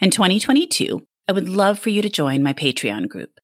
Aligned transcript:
In 0.00 0.12
2022, 0.12 1.04
I 1.26 1.32
would 1.32 1.48
love 1.48 1.76
for 1.76 1.90
you 1.90 2.02
to 2.02 2.08
join 2.08 2.40
my 2.40 2.52
Patreon 2.52 3.08
group. 3.08 3.40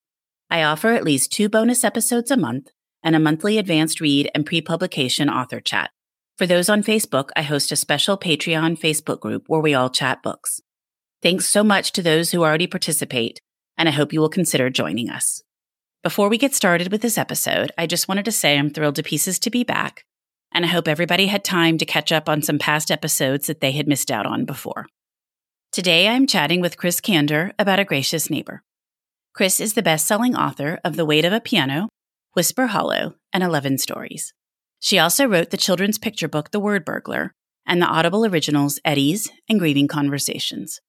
I 0.48 0.62
offer 0.62 0.90
at 0.90 1.02
least 1.02 1.32
two 1.32 1.48
bonus 1.48 1.82
episodes 1.82 2.30
a 2.30 2.36
month 2.36 2.68
and 3.02 3.16
a 3.16 3.18
monthly 3.18 3.58
advanced 3.58 4.00
read 4.00 4.30
and 4.36 4.46
pre 4.46 4.60
publication 4.60 5.28
author 5.28 5.60
chat. 5.60 5.90
For 6.38 6.46
those 6.46 6.68
on 6.68 6.84
Facebook, 6.84 7.30
I 7.34 7.42
host 7.42 7.72
a 7.72 7.76
special 7.76 8.16
Patreon 8.16 8.78
Facebook 8.78 9.18
group 9.18 9.46
where 9.48 9.60
we 9.60 9.74
all 9.74 9.90
chat 9.90 10.22
books. 10.22 10.60
Thanks 11.20 11.48
so 11.48 11.64
much 11.64 11.90
to 11.90 12.02
those 12.02 12.30
who 12.30 12.44
already 12.44 12.68
participate, 12.68 13.40
and 13.76 13.88
I 13.88 13.92
hope 13.92 14.12
you 14.12 14.20
will 14.20 14.28
consider 14.28 14.70
joining 14.70 15.10
us. 15.10 15.42
Before 16.04 16.28
we 16.28 16.38
get 16.38 16.54
started 16.54 16.92
with 16.92 17.02
this 17.02 17.18
episode, 17.18 17.72
I 17.76 17.88
just 17.88 18.06
wanted 18.06 18.26
to 18.26 18.32
say 18.32 18.56
I'm 18.56 18.70
thrilled 18.70 18.94
to 18.94 19.02
pieces 19.02 19.40
to 19.40 19.50
be 19.50 19.64
back, 19.64 20.04
and 20.52 20.64
I 20.64 20.68
hope 20.68 20.86
everybody 20.86 21.26
had 21.26 21.42
time 21.42 21.78
to 21.78 21.84
catch 21.84 22.12
up 22.12 22.28
on 22.28 22.42
some 22.42 22.60
past 22.60 22.92
episodes 22.92 23.48
that 23.48 23.60
they 23.60 23.72
had 23.72 23.88
missed 23.88 24.12
out 24.12 24.24
on 24.24 24.44
before. 24.44 24.86
Today, 25.74 26.06
I'm 26.06 26.28
chatting 26.28 26.60
with 26.60 26.76
Chris 26.76 27.00
Cander 27.00 27.52
about 27.58 27.80
A 27.80 27.84
Gracious 27.84 28.30
Neighbor. 28.30 28.62
Chris 29.32 29.58
is 29.58 29.74
the 29.74 29.82
best 29.82 30.06
selling 30.06 30.36
author 30.36 30.78
of 30.84 30.94
The 30.94 31.04
Weight 31.04 31.24
of 31.24 31.32
a 31.32 31.40
Piano, 31.40 31.88
Whisper 32.34 32.68
Hollow, 32.68 33.16
and 33.32 33.42
11 33.42 33.78
Stories. 33.78 34.32
She 34.78 35.00
also 35.00 35.26
wrote 35.26 35.50
the 35.50 35.56
children's 35.56 35.98
picture 35.98 36.28
book 36.28 36.52
The 36.52 36.60
Word 36.60 36.84
Burglar 36.84 37.32
and 37.66 37.82
the 37.82 37.88
Audible 37.88 38.24
originals 38.24 38.78
Eddies 38.84 39.32
and 39.48 39.58
Grieving 39.58 39.88
Conversations. 39.88 40.80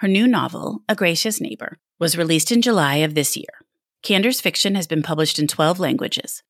Her 0.00 0.08
new 0.08 0.26
novel, 0.26 0.80
A 0.88 0.96
Gracious 0.96 1.40
Neighbor, 1.40 1.78
was 2.00 2.18
released 2.18 2.50
in 2.50 2.62
July 2.62 2.96
of 2.96 3.14
this 3.14 3.36
year. 3.36 3.60
Cander's 4.02 4.40
fiction 4.40 4.74
has 4.74 4.88
been 4.88 5.04
published 5.04 5.38
in 5.38 5.46
12 5.46 5.78
languages. 5.78 6.42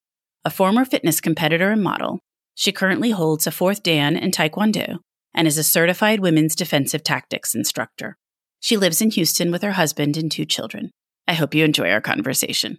A 0.46 0.50
former 0.50 0.86
fitness 0.86 1.20
competitor 1.20 1.70
and 1.70 1.82
model, 1.82 2.20
she 2.54 2.72
currently 2.72 3.10
holds 3.10 3.46
a 3.46 3.50
fourth 3.50 3.82
Dan 3.82 4.16
in 4.16 4.30
Taekwondo 4.30 5.00
and 5.34 5.48
is 5.48 5.58
a 5.58 5.64
certified 5.64 6.20
women's 6.20 6.54
defensive 6.54 7.02
tactics 7.02 7.54
instructor. 7.54 8.16
She 8.60 8.76
lives 8.76 9.00
in 9.00 9.10
Houston 9.10 9.50
with 9.50 9.62
her 9.62 9.72
husband 9.72 10.16
and 10.16 10.30
two 10.30 10.44
children. 10.44 10.90
I 11.26 11.34
hope 11.34 11.54
you 11.54 11.64
enjoy 11.64 11.90
our 11.90 12.00
conversation. 12.00 12.78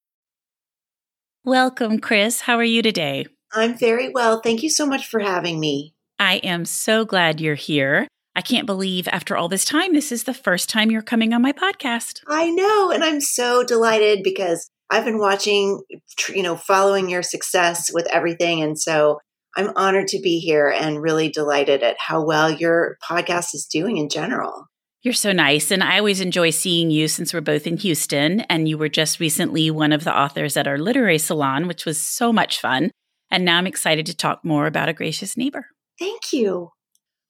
Welcome, 1.43 1.97
Chris. 1.97 2.41
How 2.41 2.57
are 2.57 2.63
you 2.63 2.83
today? 2.83 3.25
I'm 3.51 3.75
very 3.75 4.09
well. 4.09 4.41
Thank 4.41 4.61
you 4.61 4.69
so 4.69 4.85
much 4.85 5.07
for 5.07 5.19
having 5.19 5.59
me. 5.59 5.95
I 6.19 6.35
am 6.35 6.65
so 6.65 7.03
glad 7.03 7.41
you're 7.41 7.55
here. 7.55 8.07
I 8.35 8.41
can't 8.41 8.67
believe 8.67 9.07
after 9.07 9.35
all 9.35 9.49
this 9.49 9.65
time, 9.65 9.95
this 9.95 10.11
is 10.11 10.25
the 10.25 10.35
first 10.35 10.69
time 10.69 10.91
you're 10.91 11.01
coming 11.01 11.33
on 11.33 11.41
my 11.41 11.51
podcast. 11.51 12.19
I 12.27 12.51
know. 12.51 12.91
And 12.91 13.03
I'm 13.03 13.21
so 13.21 13.63
delighted 13.63 14.21
because 14.23 14.69
I've 14.91 15.03
been 15.03 15.17
watching, 15.17 15.81
you 16.29 16.43
know, 16.43 16.55
following 16.55 17.09
your 17.09 17.23
success 17.23 17.89
with 17.91 18.05
everything. 18.11 18.61
And 18.61 18.79
so 18.79 19.17
I'm 19.57 19.71
honored 19.75 20.09
to 20.09 20.21
be 20.21 20.37
here 20.37 20.69
and 20.69 21.01
really 21.01 21.29
delighted 21.29 21.81
at 21.81 21.97
how 21.97 22.23
well 22.23 22.51
your 22.51 22.97
podcast 23.03 23.55
is 23.55 23.65
doing 23.65 23.97
in 23.97 24.09
general. 24.09 24.67
You're 25.03 25.13
so 25.13 25.31
nice. 25.31 25.71
And 25.71 25.83
I 25.83 25.97
always 25.97 26.21
enjoy 26.21 26.51
seeing 26.51 26.91
you 26.91 27.07
since 27.07 27.33
we're 27.33 27.41
both 27.41 27.65
in 27.65 27.77
Houston. 27.77 28.41
And 28.41 28.67
you 28.67 28.77
were 28.77 28.89
just 28.89 29.19
recently 29.19 29.71
one 29.71 29.93
of 29.93 30.03
the 30.03 30.15
authors 30.15 30.55
at 30.55 30.67
our 30.67 30.77
literary 30.77 31.17
salon, 31.17 31.67
which 31.67 31.85
was 31.85 31.99
so 31.99 32.31
much 32.31 32.59
fun. 32.59 32.91
And 33.31 33.43
now 33.43 33.57
I'm 33.57 33.65
excited 33.65 34.05
to 34.07 34.15
talk 34.15 34.45
more 34.45 34.67
about 34.67 34.89
A 34.89 34.93
Gracious 34.93 35.35
Neighbor. 35.35 35.65
Thank 35.97 36.33
you. 36.33 36.69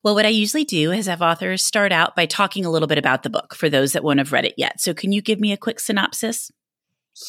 Well, 0.04 0.16
what 0.16 0.26
I 0.26 0.30
usually 0.30 0.64
do 0.64 0.92
is 0.92 1.06
have 1.06 1.22
authors 1.22 1.64
start 1.64 1.92
out 1.92 2.16
by 2.16 2.26
talking 2.26 2.66
a 2.66 2.72
little 2.72 2.88
bit 2.88 2.98
about 2.98 3.24
the 3.24 3.30
book 3.30 3.54
for 3.56 3.70
those 3.70 3.94
that 3.94 4.04
won't 4.04 4.20
have 4.20 4.32
read 4.32 4.46
it 4.46 4.56
yet. 4.58 4.82
So, 4.82 4.96
can 4.96 5.12
you 5.12 5.22
give 5.22 5.40
me 5.40 5.52
a 5.52 5.58
quick 5.58 5.80
synopsis? 5.80 6.52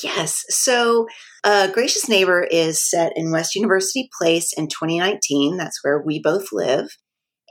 Yes. 0.03 0.45
So, 0.49 1.07
uh, 1.45 1.69
Gracious 1.69 2.09
Neighbor 2.09 2.43
is 2.43 2.83
set 2.83 3.13
in 3.15 3.31
West 3.31 3.55
University 3.55 4.09
Place 4.19 4.55
in 4.57 4.69
2019. 4.69 5.59
That's 5.59 5.85
where 5.85 6.01
we 6.01 6.19
both 6.19 6.47
live. 6.51 6.89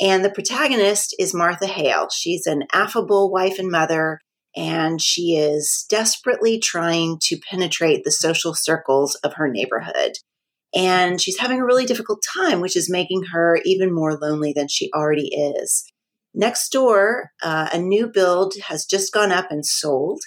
And 0.01 0.25
the 0.25 0.31
protagonist 0.31 1.15
is 1.19 1.33
Martha 1.33 1.67
Hale. 1.67 2.07
She's 2.11 2.47
an 2.47 2.63
affable 2.73 3.31
wife 3.31 3.59
and 3.59 3.69
mother, 3.69 4.19
and 4.55 4.99
she 4.99 5.35
is 5.35 5.85
desperately 5.89 6.59
trying 6.59 7.19
to 7.21 7.39
penetrate 7.49 8.03
the 8.03 8.11
social 8.11 8.55
circles 8.55 9.13
of 9.23 9.33
her 9.35 9.47
neighborhood. 9.47 10.13
And 10.73 11.21
she's 11.21 11.37
having 11.37 11.59
a 11.59 11.65
really 11.65 11.85
difficult 11.85 12.23
time, 12.35 12.61
which 12.61 12.75
is 12.75 12.89
making 12.89 13.25
her 13.31 13.59
even 13.63 13.93
more 13.93 14.17
lonely 14.17 14.53
than 14.53 14.67
she 14.67 14.89
already 14.95 15.27
is. 15.27 15.85
Next 16.33 16.69
door, 16.69 17.31
uh, 17.43 17.69
a 17.71 17.77
new 17.77 18.07
build 18.07 18.53
has 18.67 18.85
just 18.85 19.13
gone 19.13 19.31
up 19.31 19.51
and 19.51 19.65
sold. 19.65 20.21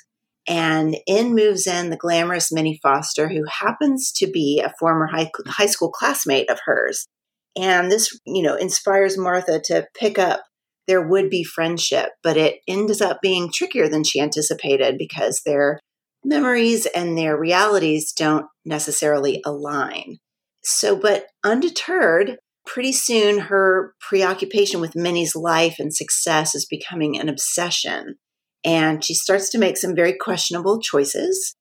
And 0.46 0.98
in 1.06 1.34
moves 1.34 1.66
in 1.66 1.88
the 1.88 1.96
glamorous 1.96 2.52
Minnie 2.52 2.78
Foster, 2.82 3.28
who 3.28 3.44
happens 3.48 4.12
to 4.12 4.30
be 4.30 4.62
a 4.62 4.74
former 4.78 5.06
high, 5.06 5.30
high 5.46 5.66
school 5.66 5.90
classmate 5.90 6.50
of 6.50 6.60
hers. 6.66 7.06
And 7.56 7.90
this, 7.90 8.18
you 8.26 8.42
know, 8.42 8.56
inspires 8.56 9.16
Martha 9.16 9.60
to 9.66 9.86
pick 9.98 10.18
up 10.18 10.42
their 10.86 11.06
would 11.06 11.30
be 11.30 11.44
friendship, 11.44 12.10
but 12.22 12.36
it 12.36 12.60
ends 12.68 13.00
up 13.00 13.20
being 13.22 13.50
trickier 13.52 13.88
than 13.88 14.04
she 14.04 14.20
anticipated 14.20 14.96
because 14.98 15.40
their 15.44 15.78
memories 16.24 16.86
and 16.86 17.16
their 17.16 17.38
realities 17.38 18.12
don't 18.12 18.46
necessarily 18.64 19.40
align. 19.44 20.18
So, 20.62 20.96
but 20.96 21.26
undeterred, 21.44 22.38
pretty 22.66 22.92
soon 22.92 23.38
her 23.38 23.94
preoccupation 24.00 24.80
with 24.80 24.96
Minnie's 24.96 25.36
life 25.36 25.76
and 25.78 25.94
success 25.94 26.54
is 26.54 26.66
becoming 26.66 27.18
an 27.18 27.28
obsession. 27.28 28.16
And 28.64 29.04
she 29.04 29.14
starts 29.14 29.50
to 29.50 29.58
make 29.58 29.76
some 29.76 29.94
very 29.94 30.16
questionable 30.18 30.80
choices 30.80 31.54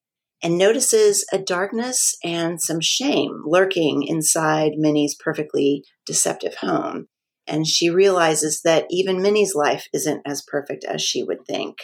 and 0.43 0.57
notices 0.57 1.25
a 1.31 1.39
darkness 1.39 2.15
and 2.23 2.61
some 2.61 2.81
shame 2.81 3.41
lurking 3.45 4.03
inside 4.03 4.73
Minnie's 4.75 5.15
perfectly 5.15 5.83
deceptive 6.05 6.55
home. 6.55 7.07
And 7.47 7.65
she 7.65 7.89
realizes 7.89 8.61
that 8.63 8.85
even 8.89 9.21
Minnie's 9.21 9.55
life 9.55 9.87
isn't 9.93 10.21
as 10.25 10.43
perfect 10.45 10.83
as 10.83 11.01
she 11.01 11.23
would 11.23 11.45
think. 11.47 11.77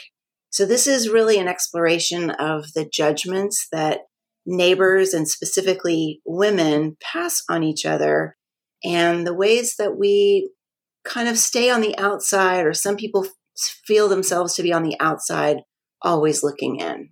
So, 0.51 0.65
this 0.65 0.87
is 0.87 1.09
really 1.09 1.37
an 1.37 1.47
exploration 1.47 2.31
of 2.31 2.73
the 2.73 2.85
judgments 2.85 3.67
that 3.71 4.01
neighbors 4.45 5.13
and 5.13 5.27
specifically 5.27 6.21
women 6.25 6.97
pass 7.01 7.43
on 7.49 7.63
each 7.63 7.85
other 7.85 8.35
and 8.83 9.27
the 9.27 9.33
ways 9.33 9.75
that 9.77 9.97
we 9.97 10.49
kind 11.03 11.27
of 11.27 11.37
stay 11.37 11.69
on 11.69 11.81
the 11.81 11.97
outside, 11.97 12.65
or 12.65 12.73
some 12.73 12.95
people 12.95 13.27
feel 13.85 14.07
themselves 14.07 14.55
to 14.55 14.63
be 14.63 14.71
on 14.71 14.83
the 14.83 14.95
outside, 14.99 15.57
always 16.01 16.43
looking 16.43 16.79
in. 16.79 17.09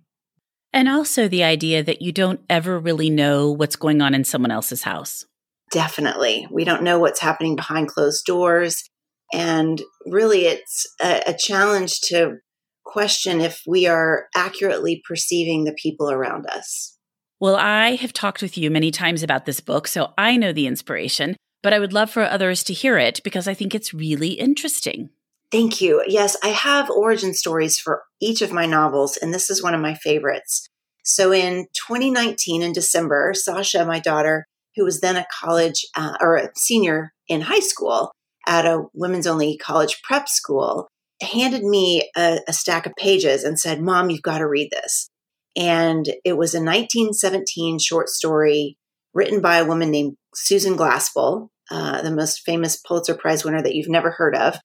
And 0.72 0.88
also 0.88 1.28
the 1.28 1.44
idea 1.44 1.82
that 1.82 2.02
you 2.02 2.12
don't 2.12 2.40
ever 2.50 2.78
really 2.78 3.10
know 3.10 3.50
what's 3.50 3.76
going 3.76 4.02
on 4.02 4.14
in 4.14 4.24
someone 4.24 4.50
else's 4.50 4.82
house. 4.82 5.24
Definitely. 5.70 6.46
We 6.50 6.64
don't 6.64 6.82
know 6.82 6.98
what's 6.98 7.20
happening 7.20 7.56
behind 7.56 7.88
closed 7.88 8.24
doors. 8.24 8.84
And 9.32 9.82
really, 10.06 10.46
it's 10.46 10.86
a, 11.02 11.22
a 11.28 11.34
challenge 11.34 12.00
to 12.02 12.38
question 12.84 13.40
if 13.40 13.62
we 13.66 13.86
are 13.86 14.28
accurately 14.34 15.02
perceiving 15.06 15.64
the 15.64 15.74
people 15.74 16.10
around 16.10 16.46
us. 16.46 16.96
Well, 17.40 17.56
I 17.56 17.96
have 17.96 18.12
talked 18.12 18.42
with 18.42 18.58
you 18.58 18.70
many 18.70 18.90
times 18.90 19.22
about 19.22 19.44
this 19.44 19.60
book, 19.60 19.86
so 19.86 20.12
I 20.16 20.36
know 20.36 20.52
the 20.52 20.66
inspiration, 20.66 21.36
but 21.62 21.72
I 21.72 21.78
would 21.78 21.92
love 21.92 22.10
for 22.10 22.22
others 22.22 22.64
to 22.64 22.72
hear 22.72 22.98
it 22.98 23.20
because 23.22 23.46
I 23.46 23.54
think 23.54 23.74
it's 23.74 23.94
really 23.94 24.30
interesting. 24.30 25.10
Thank 25.50 25.80
you. 25.80 26.02
Yes, 26.06 26.36
I 26.42 26.48
have 26.48 26.90
origin 26.90 27.32
stories 27.32 27.78
for 27.78 28.02
each 28.20 28.42
of 28.42 28.52
my 28.52 28.66
novels, 28.66 29.16
and 29.16 29.32
this 29.32 29.48
is 29.48 29.62
one 29.62 29.74
of 29.74 29.80
my 29.80 29.94
favorites. 29.94 30.68
So 31.04 31.32
in 31.32 31.68
2019, 31.88 32.62
in 32.62 32.72
December, 32.72 33.32
Sasha, 33.34 33.86
my 33.86 33.98
daughter, 33.98 34.44
who 34.76 34.84
was 34.84 35.00
then 35.00 35.16
a 35.16 35.26
college 35.40 35.86
uh, 35.96 36.14
or 36.20 36.36
a 36.36 36.50
senior 36.54 37.12
in 37.28 37.40
high 37.40 37.60
school 37.60 38.12
at 38.46 38.66
a 38.66 38.84
women's 38.92 39.26
only 39.26 39.56
college 39.56 40.02
prep 40.02 40.28
school, 40.28 40.86
handed 41.22 41.62
me 41.62 42.10
a, 42.14 42.40
a 42.46 42.52
stack 42.52 42.84
of 42.84 42.92
pages 42.96 43.42
and 43.42 43.58
said, 43.58 43.80
Mom, 43.80 44.10
you've 44.10 44.22
got 44.22 44.38
to 44.38 44.46
read 44.46 44.68
this. 44.70 45.08
And 45.56 46.06
it 46.24 46.36
was 46.36 46.54
a 46.54 46.58
1917 46.58 47.78
short 47.78 48.10
story 48.10 48.76
written 49.14 49.40
by 49.40 49.56
a 49.56 49.64
woman 49.64 49.90
named 49.90 50.14
Susan 50.34 50.76
Glaspell, 50.76 51.48
uh, 51.70 52.02
the 52.02 52.14
most 52.14 52.42
famous 52.44 52.76
Pulitzer 52.76 53.14
Prize 53.14 53.44
winner 53.44 53.62
that 53.62 53.74
you've 53.74 53.88
never 53.88 54.10
heard 54.10 54.36
of. 54.36 54.58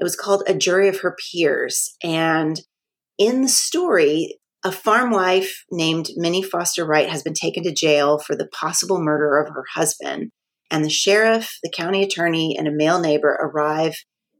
It 0.00 0.04
was 0.04 0.16
called 0.16 0.42
A 0.46 0.54
Jury 0.54 0.88
of 0.88 1.00
Her 1.00 1.14
Peers. 1.14 1.94
And 2.02 2.60
in 3.18 3.42
the 3.42 3.48
story, 3.48 4.38
a 4.64 4.72
farm 4.72 5.10
wife 5.10 5.64
named 5.70 6.08
Minnie 6.16 6.42
Foster 6.42 6.86
Wright 6.86 7.08
has 7.08 7.22
been 7.22 7.34
taken 7.34 7.62
to 7.64 7.72
jail 7.72 8.18
for 8.18 8.34
the 8.34 8.48
possible 8.48 9.00
murder 9.00 9.38
of 9.38 9.48
her 9.54 9.64
husband. 9.74 10.30
And 10.70 10.84
the 10.84 10.90
sheriff, 10.90 11.58
the 11.62 11.70
county 11.70 12.02
attorney, 12.02 12.56
and 12.58 12.66
a 12.66 12.72
male 12.72 12.98
neighbor 12.98 13.38
arrive 13.40 13.94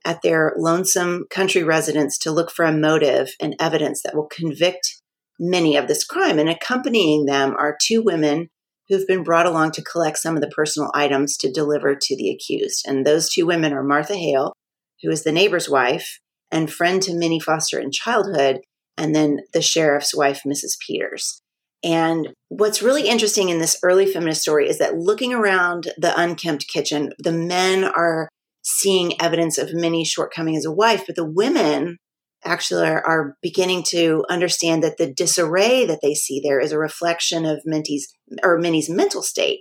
at 0.04 0.22
their 0.22 0.54
lonesome 0.56 1.26
country 1.28 1.62
residence 1.62 2.16
to 2.18 2.32
look 2.32 2.50
for 2.50 2.64
a 2.64 2.72
motive 2.72 3.34
and 3.38 3.54
evidence 3.60 4.02
that 4.02 4.14
will 4.14 4.28
convict 4.28 5.02
Minnie 5.38 5.76
of 5.76 5.88
this 5.88 6.04
crime. 6.04 6.38
And 6.38 6.48
accompanying 6.48 7.26
them 7.26 7.54
are 7.58 7.76
two 7.82 8.02
women 8.02 8.48
who've 8.88 9.06
been 9.06 9.22
brought 9.22 9.46
along 9.46 9.72
to 9.72 9.82
collect 9.82 10.18
some 10.18 10.36
of 10.36 10.40
the 10.40 10.48
personal 10.48 10.90
items 10.94 11.36
to 11.38 11.52
deliver 11.52 11.94
to 11.94 12.16
the 12.16 12.30
accused. 12.30 12.84
And 12.86 13.06
those 13.06 13.30
two 13.30 13.46
women 13.46 13.72
are 13.72 13.82
Martha 13.82 14.14
Hale, 14.14 14.54
who 15.02 15.10
is 15.10 15.24
the 15.24 15.32
neighbor's 15.32 15.68
wife 15.68 16.18
and 16.50 16.70
friend 16.70 17.00
to 17.02 17.14
Minnie 17.14 17.40
Foster 17.40 17.78
in 17.78 17.90
childhood, 17.92 18.60
and 18.96 19.14
then 19.14 19.40
the 19.52 19.62
sheriff's 19.62 20.14
wife, 20.14 20.42
Mrs. 20.46 20.76
Peters. 20.86 21.42
And 21.82 22.28
what's 22.48 22.82
really 22.82 23.08
interesting 23.08 23.48
in 23.48 23.58
this 23.58 23.78
early 23.82 24.06
feminist 24.06 24.42
story 24.42 24.68
is 24.68 24.78
that 24.78 24.98
looking 24.98 25.32
around 25.32 25.92
the 25.96 26.18
unkempt 26.20 26.68
kitchen, 26.68 27.12
the 27.18 27.32
men 27.32 27.84
are 27.84 28.28
seeing 28.62 29.20
evidence 29.20 29.56
of 29.56 29.72
Minnie's 29.72 30.08
shortcoming 30.08 30.56
as 30.56 30.66
a 30.66 30.72
wife, 30.72 31.04
but 31.06 31.16
the 31.16 31.24
women 31.24 31.96
actually 32.44 32.86
are, 32.86 33.06
are, 33.06 33.36
beginning 33.42 33.82
to 33.82 34.24
understand 34.30 34.82
that 34.82 34.96
the 34.96 35.12
disarray 35.12 35.84
that 35.84 36.00
they 36.02 36.14
see 36.14 36.40
there 36.40 36.60
is 36.60 36.72
a 36.72 36.78
reflection 36.78 37.44
of 37.44 37.60
Minnie's 37.64 38.08
or 38.42 38.58
Minnie's 38.58 38.88
mental 38.88 39.22
state. 39.22 39.60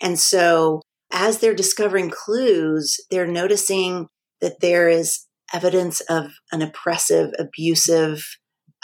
And 0.00 0.18
so 0.18 0.82
as 1.12 1.38
they're 1.38 1.54
discovering 1.54 2.10
clues, 2.10 2.96
they're 3.10 3.26
noticing 3.26 4.08
that 4.40 4.60
there 4.60 4.88
is 4.88 5.26
evidence 5.52 6.00
of 6.02 6.32
an 6.52 6.62
oppressive, 6.62 7.30
abusive 7.38 8.22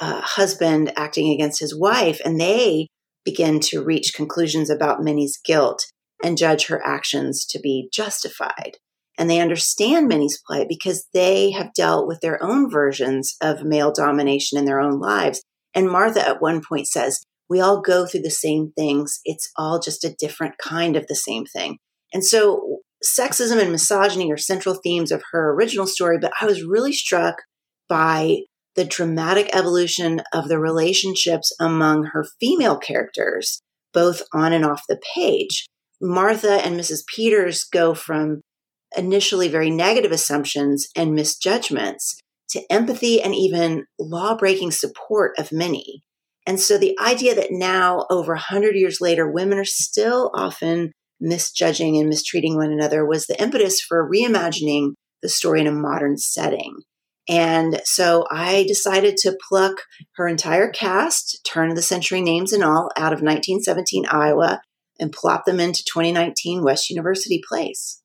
uh, 0.00 0.20
husband 0.20 0.92
acting 0.96 1.32
against 1.32 1.60
his 1.60 1.78
wife, 1.78 2.20
and 2.24 2.40
they 2.40 2.88
begin 3.24 3.60
to 3.60 3.84
reach 3.84 4.14
conclusions 4.14 4.70
about 4.70 5.02
Minnie's 5.02 5.38
guilt 5.44 5.84
and 6.24 6.38
judge 6.38 6.66
her 6.66 6.84
actions 6.84 7.44
to 7.46 7.60
be 7.60 7.88
justified 7.92 8.76
and 9.18 9.28
they 9.28 9.40
understand 9.40 10.08
Minnie's 10.08 10.40
plight 10.44 10.66
because 10.68 11.06
they 11.12 11.50
have 11.50 11.74
dealt 11.74 12.06
with 12.06 12.20
their 12.20 12.42
own 12.42 12.70
versions 12.70 13.36
of 13.40 13.64
male 13.64 13.92
domination 13.92 14.58
in 14.58 14.64
their 14.64 14.80
own 14.80 14.98
lives. 14.98 15.42
And 15.74 15.88
Martha 15.88 16.26
at 16.26 16.40
one 16.40 16.62
point 16.66 16.86
says, 16.88 17.22
We 17.48 17.60
all 17.60 17.80
go 17.80 18.06
through 18.06 18.22
the 18.22 18.30
same 18.30 18.72
things. 18.76 19.20
It's 19.24 19.50
all 19.56 19.80
just 19.80 20.04
a 20.04 20.14
different 20.18 20.54
kind 20.58 20.96
of 20.96 21.06
the 21.06 21.14
same 21.14 21.44
thing. 21.44 21.78
And 22.12 22.24
so 22.24 22.78
sexism 23.04 23.60
and 23.60 23.72
misogyny 23.72 24.30
are 24.32 24.36
central 24.36 24.78
themes 24.82 25.10
of 25.10 25.22
her 25.32 25.52
original 25.52 25.86
story, 25.86 26.18
but 26.18 26.32
I 26.40 26.46
was 26.46 26.62
really 26.62 26.92
struck 26.92 27.36
by 27.88 28.38
the 28.74 28.84
dramatic 28.84 29.50
evolution 29.54 30.22
of 30.32 30.48
the 30.48 30.58
relationships 30.58 31.52
among 31.60 32.04
her 32.12 32.24
female 32.40 32.78
characters, 32.78 33.60
both 33.92 34.22
on 34.32 34.52
and 34.52 34.64
off 34.64 34.82
the 34.88 35.00
page. 35.14 35.66
Martha 36.00 36.54
and 36.54 36.78
Mrs. 36.78 37.06
Peters 37.06 37.64
go 37.64 37.94
from 37.94 38.40
initially 38.96 39.48
very 39.48 39.70
negative 39.70 40.12
assumptions 40.12 40.88
and 40.96 41.14
misjudgments 41.14 42.18
to 42.50 42.62
empathy 42.70 43.22
and 43.22 43.34
even 43.34 43.84
law 43.98 44.36
breaking 44.36 44.70
support 44.70 45.32
of 45.38 45.52
Minnie. 45.52 46.02
And 46.46 46.58
so 46.58 46.76
the 46.76 46.98
idea 46.98 47.34
that 47.34 47.52
now, 47.52 48.04
over 48.10 48.32
100 48.32 48.74
years 48.74 49.00
later, 49.00 49.30
women 49.30 49.58
are 49.58 49.64
still 49.64 50.30
often 50.34 50.92
misjudging 51.22 51.96
and 51.96 52.08
mistreating 52.08 52.56
one 52.56 52.72
another 52.72 53.06
was 53.06 53.26
the 53.26 53.40
impetus 53.40 53.80
for 53.80 54.08
reimagining 54.08 54.92
the 55.22 55.28
story 55.28 55.60
in 55.60 55.66
a 55.66 55.72
modern 55.72 56.18
setting. 56.18 56.76
And 57.28 57.80
so 57.84 58.26
I 58.30 58.64
decided 58.66 59.16
to 59.18 59.38
pluck 59.48 59.82
her 60.16 60.26
entire 60.26 60.68
cast, 60.68 61.40
turn 61.44 61.70
of 61.70 61.76
the 61.76 61.82
century 61.82 62.20
names 62.20 62.52
and 62.52 62.64
all, 62.64 62.90
out 62.96 63.12
of 63.12 63.22
1917 63.22 64.06
Iowa 64.06 64.60
and 64.98 65.12
plop 65.12 65.44
them 65.44 65.60
into 65.60 65.84
2019 65.84 66.64
West 66.64 66.90
University 66.90 67.40
Place. 67.48 68.02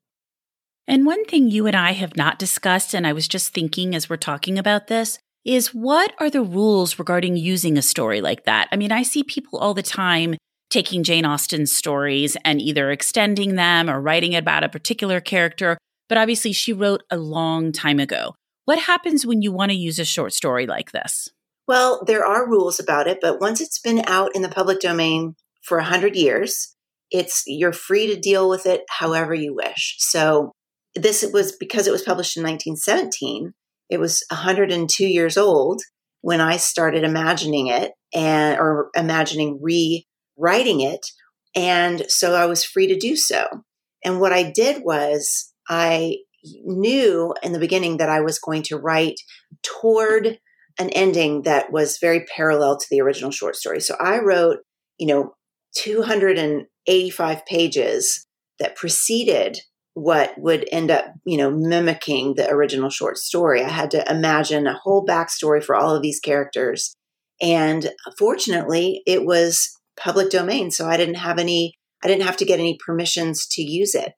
And 0.87 1.05
one 1.05 1.25
thing 1.25 1.49
you 1.49 1.67
and 1.67 1.75
I 1.75 1.91
have 1.91 2.15
not 2.15 2.39
discussed, 2.39 2.93
and 2.93 3.05
I 3.05 3.11
was 3.11 3.27
just 3.27 3.53
thinking 3.53 3.93
as 3.93 4.09
we're 4.09 4.17
talking 4.17 4.57
about 4.57 4.87
this, 4.87 5.19
is 5.43 5.73
what 5.73 6.13
are 6.19 6.29
the 6.29 6.43
rules 6.43 6.99
regarding 6.99 7.35
using 7.37 7.77
a 7.77 7.81
story 7.81 8.21
like 8.21 8.45
that? 8.45 8.69
I 8.71 8.75
mean, 8.77 8.91
I 8.91 9.03
see 9.03 9.23
people 9.23 9.59
all 9.59 9.73
the 9.73 9.83
time 9.83 10.35
taking 10.69 11.03
Jane 11.03 11.25
Austen's 11.25 11.71
stories 11.71 12.35
and 12.43 12.61
either 12.61 12.91
extending 12.91 13.55
them 13.55 13.89
or 13.89 14.01
writing 14.01 14.35
about 14.35 14.63
a 14.63 14.69
particular 14.69 15.19
character, 15.19 15.77
but 16.09 16.17
obviously 16.17 16.53
she 16.53 16.73
wrote 16.73 17.03
a 17.09 17.17
long 17.17 17.71
time 17.71 17.99
ago. 17.99 18.35
What 18.65 18.79
happens 18.79 19.25
when 19.25 19.41
you 19.41 19.51
want 19.51 19.71
to 19.71 19.77
use 19.77 19.97
a 19.97 20.05
short 20.05 20.33
story 20.33 20.67
like 20.67 20.91
this? 20.91 21.29
Well, 21.67 22.03
there 22.05 22.25
are 22.25 22.49
rules 22.49 22.79
about 22.79 23.07
it, 23.07 23.19
but 23.21 23.39
once 23.39 23.61
it's 23.61 23.79
been 23.79 24.03
out 24.07 24.35
in 24.35 24.41
the 24.41 24.49
public 24.49 24.79
domain 24.79 25.35
for 25.63 25.77
100 25.77 26.15
years, 26.15 26.75
it's 27.11 27.43
you're 27.45 27.73
free 27.73 28.07
to 28.07 28.19
deal 28.19 28.49
with 28.49 28.65
it 28.65 28.81
however 28.89 29.33
you 29.33 29.53
wish. 29.55 29.95
So 29.99 30.51
this 30.95 31.25
was 31.31 31.55
because 31.55 31.88
it 31.88 31.91
was 31.91 32.01
published 32.01 32.38
in 32.38 32.43
1917. 32.43 33.53
It 33.89 34.00
was 34.00 34.24
102 34.31 35.05
years 35.05 35.38
old 35.38 35.81
when 36.21 36.41
I 36.41 36.57
started 36.57 37.03
imagining 37.03 37.67
it 37.67 37.91
and 38.13 38.59
or 38.59 38.89
imagining 38.95 39.59
rewriting 40.38 40.82
it. 40.82 41.06
And 41.56 42.03
so 42.10 42.36
I 42.36 42.46
was 42.46 42.63
free 42.63 42.88
to 42.88 42.98
do 42.98 43.15
so. 43.15 43.48
And 44.03 44.20
what 44.20 44.34
I 44.34 44.51
did 44.51 44.84
was 44.84 45.53
I 45.70 46.17
knew 46.44 47.34
in 47.44 47.51
the 47.51 47.60
beginning 47.60 47.98
that 47.98 48.10
I 48.10 48.22
was 48.22 48.39
going 48.39 48.63
to 48.63 48.77
write 48.77 49.20
toward 49.63 50.39
an 50.79 50.89
ending 50.91 51.41
that 51.44 51.72
was 51.72 51.98
very 52.00 52.25
parallel 52.36 52.77
to 52.77 52.86
the 52.91 53.01
original 53.01 53.32
short 53.32 53.56
story. 53.56 53.82
So 53.82 53.96
I 54.00 54.20
wrote, 54.20 54.60
you 54.98 55.08
know, 55.08 55.34
285 55.75 57.46
pages 57.46 58.25
that 58.60 58.75
preceded 58.75 59.60
what 59.94 60.34
would 60.38 60.67
end 60.72 60.91
up, 60.91 61.06
you 61.25 61.38
know, 61.38 61.50
mimicking 61.50 62.36
the 62.36 62.48
original 62.50 62.91
short 62.91 63.17
story. 63.17 63.63
I 63.63 63.70
had 63.70 63.89
to 63.91 64.10
imagine 64.10 64.67
a 64.67 64.77
whole 64.77 65.03
backstory 65.03 65.63
for 65.63 65.75
all 65.75 65.96
of 65.96 66.03
these 66.03 66.20
characters. 66.20 66.96
And 67.41 67.91
fortunately, 68.17 69.01
it 69.08 69.25
was 69.25 69.76
public 69.98 70.30
domain. 70.30 70.72
So 70.72 70.88
I 70.88 70.98
didn't 70.98 71.16
have 71.16 71.39
any, 71.39 71.74
I 72.04 72.08
didn't 72.08 72.25
have 72.25 72.38
to 72.38 72.46
get 72.46 72.60
any 72.60 72.77
permissions 72.86 73.48
to 73.51 73.62
use 73.62 73.96
it. 73.96 74.13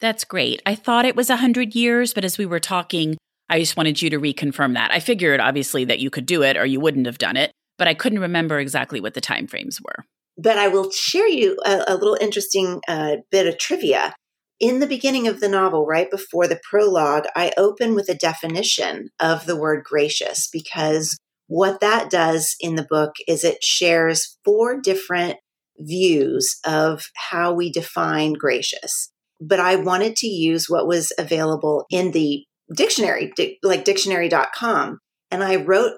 That's 0.00 0.24
great. 0.24 0.62
I 0.64 0.74
thought 0.74 1.04
it 1.04 1.16
was 1.16 1.28
100 1.28 1.74
years, 1.74 2.14
but 2.14 2.24
as 2.24 2.38
we 2.38 2.46
were 2.46 2.60
talking, 2.60 3.18
I 3.48 3.58
just 3.58 3.76
wanted 3.76 4.00
you 4.00 4.10
to 4.10 4.18
reconfirm 4.18 4.74
that. 4.74 4.92
I 4.92 5.00
figured 5.00 5.40
obviously 5.40 5.84
that 5.84 5.98
you 5.98 6.08
could 6.08 6.26
do 6.26 6.42
it 6.42 6.56
or 6.56 6.64
you 6.64 6.80
wouldn't 6.80 7.06
have 7.06 7.18
done 7.18 7.36
it, 7.36 7.52
but 7.76 7.88
I 7.88 7.94
couldn't 7.94 8.20
remember 8.20 8.58
exactly 8.58 9.00
what 9.00 9.14
the 9.14 9.20
timeframes 9.20 9.76
were. 9.84 10.04
But 10.38 10.56
I 10.56 10.68
will 10.68 10.90
share 10.90 11.28
you 11.28 11.58
a, 11.66 11.84
a 11.88 11.96
little 11.96 12.16
interesting 12.18 12.80
uh, 12.88 13.16
bit 13.30 13.46
of 13.46 13.58
trivia 13.58 14.14
in 14.60 14.80
the 14.80 14.86
beginning 14.86 15.26
of 15.26 15.40
the 15.40 15.48
novel, 15.48 15.86
right 15.86 16.10
before 16.10 16.46
the 16.46 16.60
prologue, 16.68 17.24
I 17.34 17.50
open 17.56 17.94
with 17.94 18.10
a 18.10 18.14
definition 18.14 19.08
of 19.18 19.46
the 19.46 19.56
word 19.56 19.84
gracious 19.84 20.48
because 20.52 21.16
what 21.50 21.80
that 21.80 22.10
does 22.10 22.54
in 22.60 22.76
the 22.76 22.86
book 22.88 23.10
is 23.26 23.42
it 23.42 23.64
shares 23.64 24.38
four 24.44 24.80
different 24.80 25.36
views 25.80 26.60
of 26.64 27.10
how 27.16 27.52
we 27.52 27.72
define 27.72 28.34
gracious. 28.34 29.10
But 29.40 29.58
I 29.58 29.74
wanted 29.74 30.14
to 30.18 30.28
use 30.28 30.66
what 30.68 30.86
was 30.86 31.12
available 31.18 31.86
in 31.90 32.12
the 32.12 32.44
dictionary, 32.72 33.32
like 33.64 33.84
dictionary.com. 33.84 35.00
And 35.32 35.42
I 35.42 35.56
wrote 35.56 35.94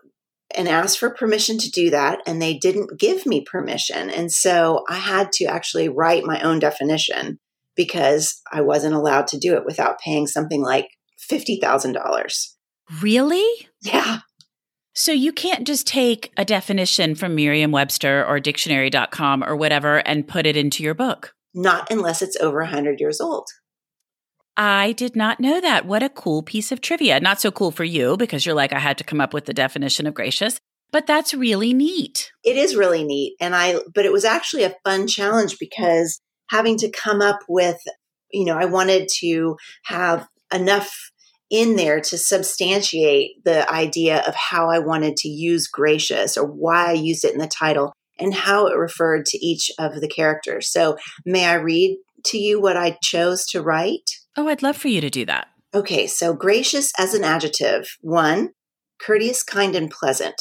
and 0.56 0.68
asked 0.68 0.98
for 0.98 1.10
permission 1.10 1.58
to 1.58 1.70
do 1.70 1.90
that, 1.90 2.20
and 2.26 2.40
they 2.40 2.56
didn't 2.56 2.98
give 2.98 3.26
me 3.26 3.44
permission. 3.44 4.08
And 4.08 4.32
so 4.32 4.84
I 4.88 4.96
had 4.96 5.32
to 5.32 5.44
actually 5.44 5.90
write 5.90 6.24
my 6.24 6.40
own 6.40 6.60
definition 6.60 7.38
because 7.76 8.40
I 8.50 8.62
wasn't 8.62 8.94
allowed 8.94 9.26
to 9.28 9.38
do 9.38 9.54
it 9.54 9.66
without 9.66 10.00
paying 10.00 10.26
something 10.26 10.62
like 10.62 10.88
$50,000. 11.30 12.54
Really? 13.02 13.68
Yeah. 13.82 14.20
So 14.94 15.12
you 15.12 15.32
can't 15.32 15.66
just 15.66 15.86
take 15.86 16.32
a 16.36 16.44
definition 16.44 17.14
from 17.14 17.34
Merriam 17.34 17.70
Webster 17.70 18.24
or 18.26 18.40
dictionary.com 18.40 19.42
or 19.42 19.56
whatever 19.56 19.98
and 20.06 20.28
put 20.28 20.46
it 20.46 20.56
into 20.56 20.82
your 20.82 20.94
book. 20.94 21.34
Not 21.54 21.90
unless 21.90 22.20
it's 22.20 22.36
over 22.36 22.58
100 22.58 23.00
years 23.00 23.20
old. 23.20 23.48
I 24.56 24.92
did 24.92 25.16
not 25.16 25.40
know 25.40 25.60
that. 25.62 25.86
What 25.86 26.02
a 26.02 26.10
cool 26.10 26.42
piece 26.42 26.72
of 26.72 26.82
trivia. 26.82 27.20
Not 27.20 27.40
so 27.40 27.50
cool 27.50 27.70
for 27.70 27.84
you 27.84 28.18
because 28.18 28.44
you're 28.44 28.54
like, 28.54 28.72
I 28.72 28.78
had 28.78 28.98
to 28.98 29.04
come 29.04 29.20
up 29.20 29.32
with 29.32 29.46
the 29.46 29.54
definition 29.54 30.06
of 30.06 30.12
gracious, 30.12 30.58
but 30.90 31.06
that's 31.06 31.32
really 31.32 31.72
neat. 31.72 32.30
It 32.44 32.56
is 32.56 32.76
really 32.76 33.02
neat. 33.02 33.36
And 33.40 33.54
I, 33.54 33.78
but 33.94 34.04
it 34.04 34.12
was 34.12 34.26
actually 34.26 34.64
a 34.64 34.76
fun 34.84 35.06
challenge 35.06 35.56
because 35.58 36.20
having 36.50 36.76
to 36.78 36.90
come 36.90 37.22
up 37.22 37.38
with, 37.48 37.78
you 38.30 38.44
know, 38.44 38.58
I 38.58 38.66
wanted 38.66 39.08
to 39.20 39.56
have 39.84 40.26
enough 40.52 40.92
in 41.52 41.76
there 41.76 42.00
to 42.00 42.16
substantiate 42.16 43.44
the 43.44 43.70
idea 43.70 44.22
of 44.26 44.34
how 44.34 44.70
I 44.70 44.78
wanted 44.78 45.16
to 45.18 45.28
use 45.28 45.68
gracious 45.68 46.38
or 46.38 46.46
why 46.46 46.86
I 46.86 46.92
used 46.92 47.24
it 47.24 47.34
in 47.34 47.38
the 47.38 47.46
title 47.46 47.92
and 48.18 48.32
how 48.32 48.66
it 48.66 48.76
referred 48.76 49.26
to 49.26 49.38
each 49.38 49.70
of 49.78 50.00
the 50.00 50.08
characters. 50.08 50.72
So, 50.72 50.96
may 51.26 51.44
I 51.44 51.54
read 51.54 51.98
to 52.24 52.38
you 52.38 52.60
what 52.60 52.76
I 52.76 52.96
chose 53.02 53.44
to 53.48 53.60
write? 53.60 54.10
Oh, 54.36 54.48
I'd 54.48 54.62
love 54.62 54.76
for 54.76 54.88
you 54.88 55.02
to 55.02 55.10
do 55.10 55.26
that. 55.26 55.48
Okay, 55.74 56.06
so 56.06 56.32
gracious 56.32 56.92
as 56.98 57.14
an 57.14 57.22
adjective 57.22 57.96
one, 58.00 58.50
courteous, 59.00 59.42
kind, 59.42 59.76
and 59.76 59.90
pleasant. 59.90 60.40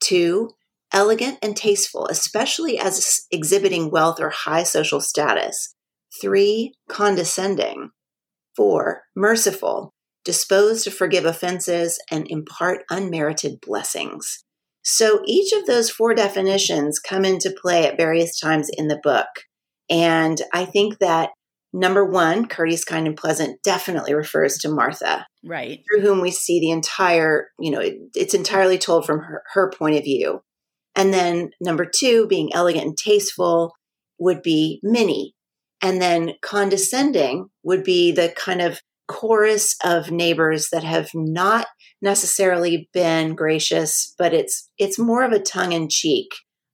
Two, 0.00 0.50
elegant 0.92 1.38
and 1.42 1.56
tasteful, 1.56 2.06
especially 2.08 2.78
as 2.78 3.20
exhibiting 3.30 3.90
wealth 3.90 4.20
or 4.20 4.30
high 4.30 4.64
social 4.64 5.00
status. 5.00 5.74
Three, 6.20 6.74
condescending. 6.88 7.90
Four, 8.56 9.02
merciful, 9.14 9.94
disposed 10.24 10.84
to 10.84 10.90
forgive 10.90 11.24
offenses 11.24 11.98
and 12.10 12.26
impart 12.30 12.84
unmerited 12.90 13.60
blessings. 13.60 14.44
So 14.82 15.20
each 15.26 15.52
of 15.52 15.66
those 15.66 15.90
four 15.90 16.14
definitions 16.14 16.98
come 16.98 17.24
into 17.24 17.50
play 17.50 17.86
at 17.86 17.96
various 17.96 18.38
times 18.38 18.70
in 18.72 18.88
the 18.88 19.00
book. 19.02 19.28
And 19.90 20.40
I 20.52 20.64
think 20.64 20.98
that 20.98 21.30
number 21.72 22.04
one, 22.04 22.46
courteous, 22.46 22.84
kind, 22.84 23.06
and 23.06 23.16
pleasant, 23.16 23.62
definitely 23.62 24.14
refers 24.14 24.58
to 24.58 24.68
Martha. 24.68 25.26
Right. 25.44 25.80
Through 25.90 26.02
whom 26.02 26.20
we 26.20 26.30
see 26.30 26.60
the 26.60 26.70
entire, 26.70 27.48
you 27.58 27.70
know, 27.70 27.80
it, 27.80 27.96
it's 28.14 28.34
entirely 28.34 28.78
told 28.78 29.06
from 29.06 29.20
her, 29.20 29.42
her 29.52 29.70
point 29.70 29.96
of 29.96 30.04
view. 30.04 30.40
And 30.96 31.12
then 31.14 31.50
number 31.60 31.86
two, 31.86 32.26
being 32.26 32.50
elegant 32.52 32.84
and 32.84 32.98
tasteful, 32.98 33.74
would 34.18 34.42
be 34.42 34.80
Minnie. 34.82 35.34
And 35.82 36.00
then 36.00 36.32
condescending 36.42 37.48
would 37.62 37.84
be 37.84 38.12
the 38.12 38.34
kind 38.36 38.60
of 38.60 38.80
chorus 39.10 39.74
of 39.84 40.12
neighbors 40.12 40.68
that 40.70 40.84
have 40.84 41.10
not 41.14 41.66
necessarily 42.00 42.88
been 42.94 43.34
gracious, 43.34 44.14
but 44.16 44.32
it's 44.32 44.70
it's 44.78 44.98
more 44.98 45.24
of 45.24 45.32
a 45.32 45.40
tongue 45.40 45.72
in 45.72 45.88
cheek, 45.90 46.28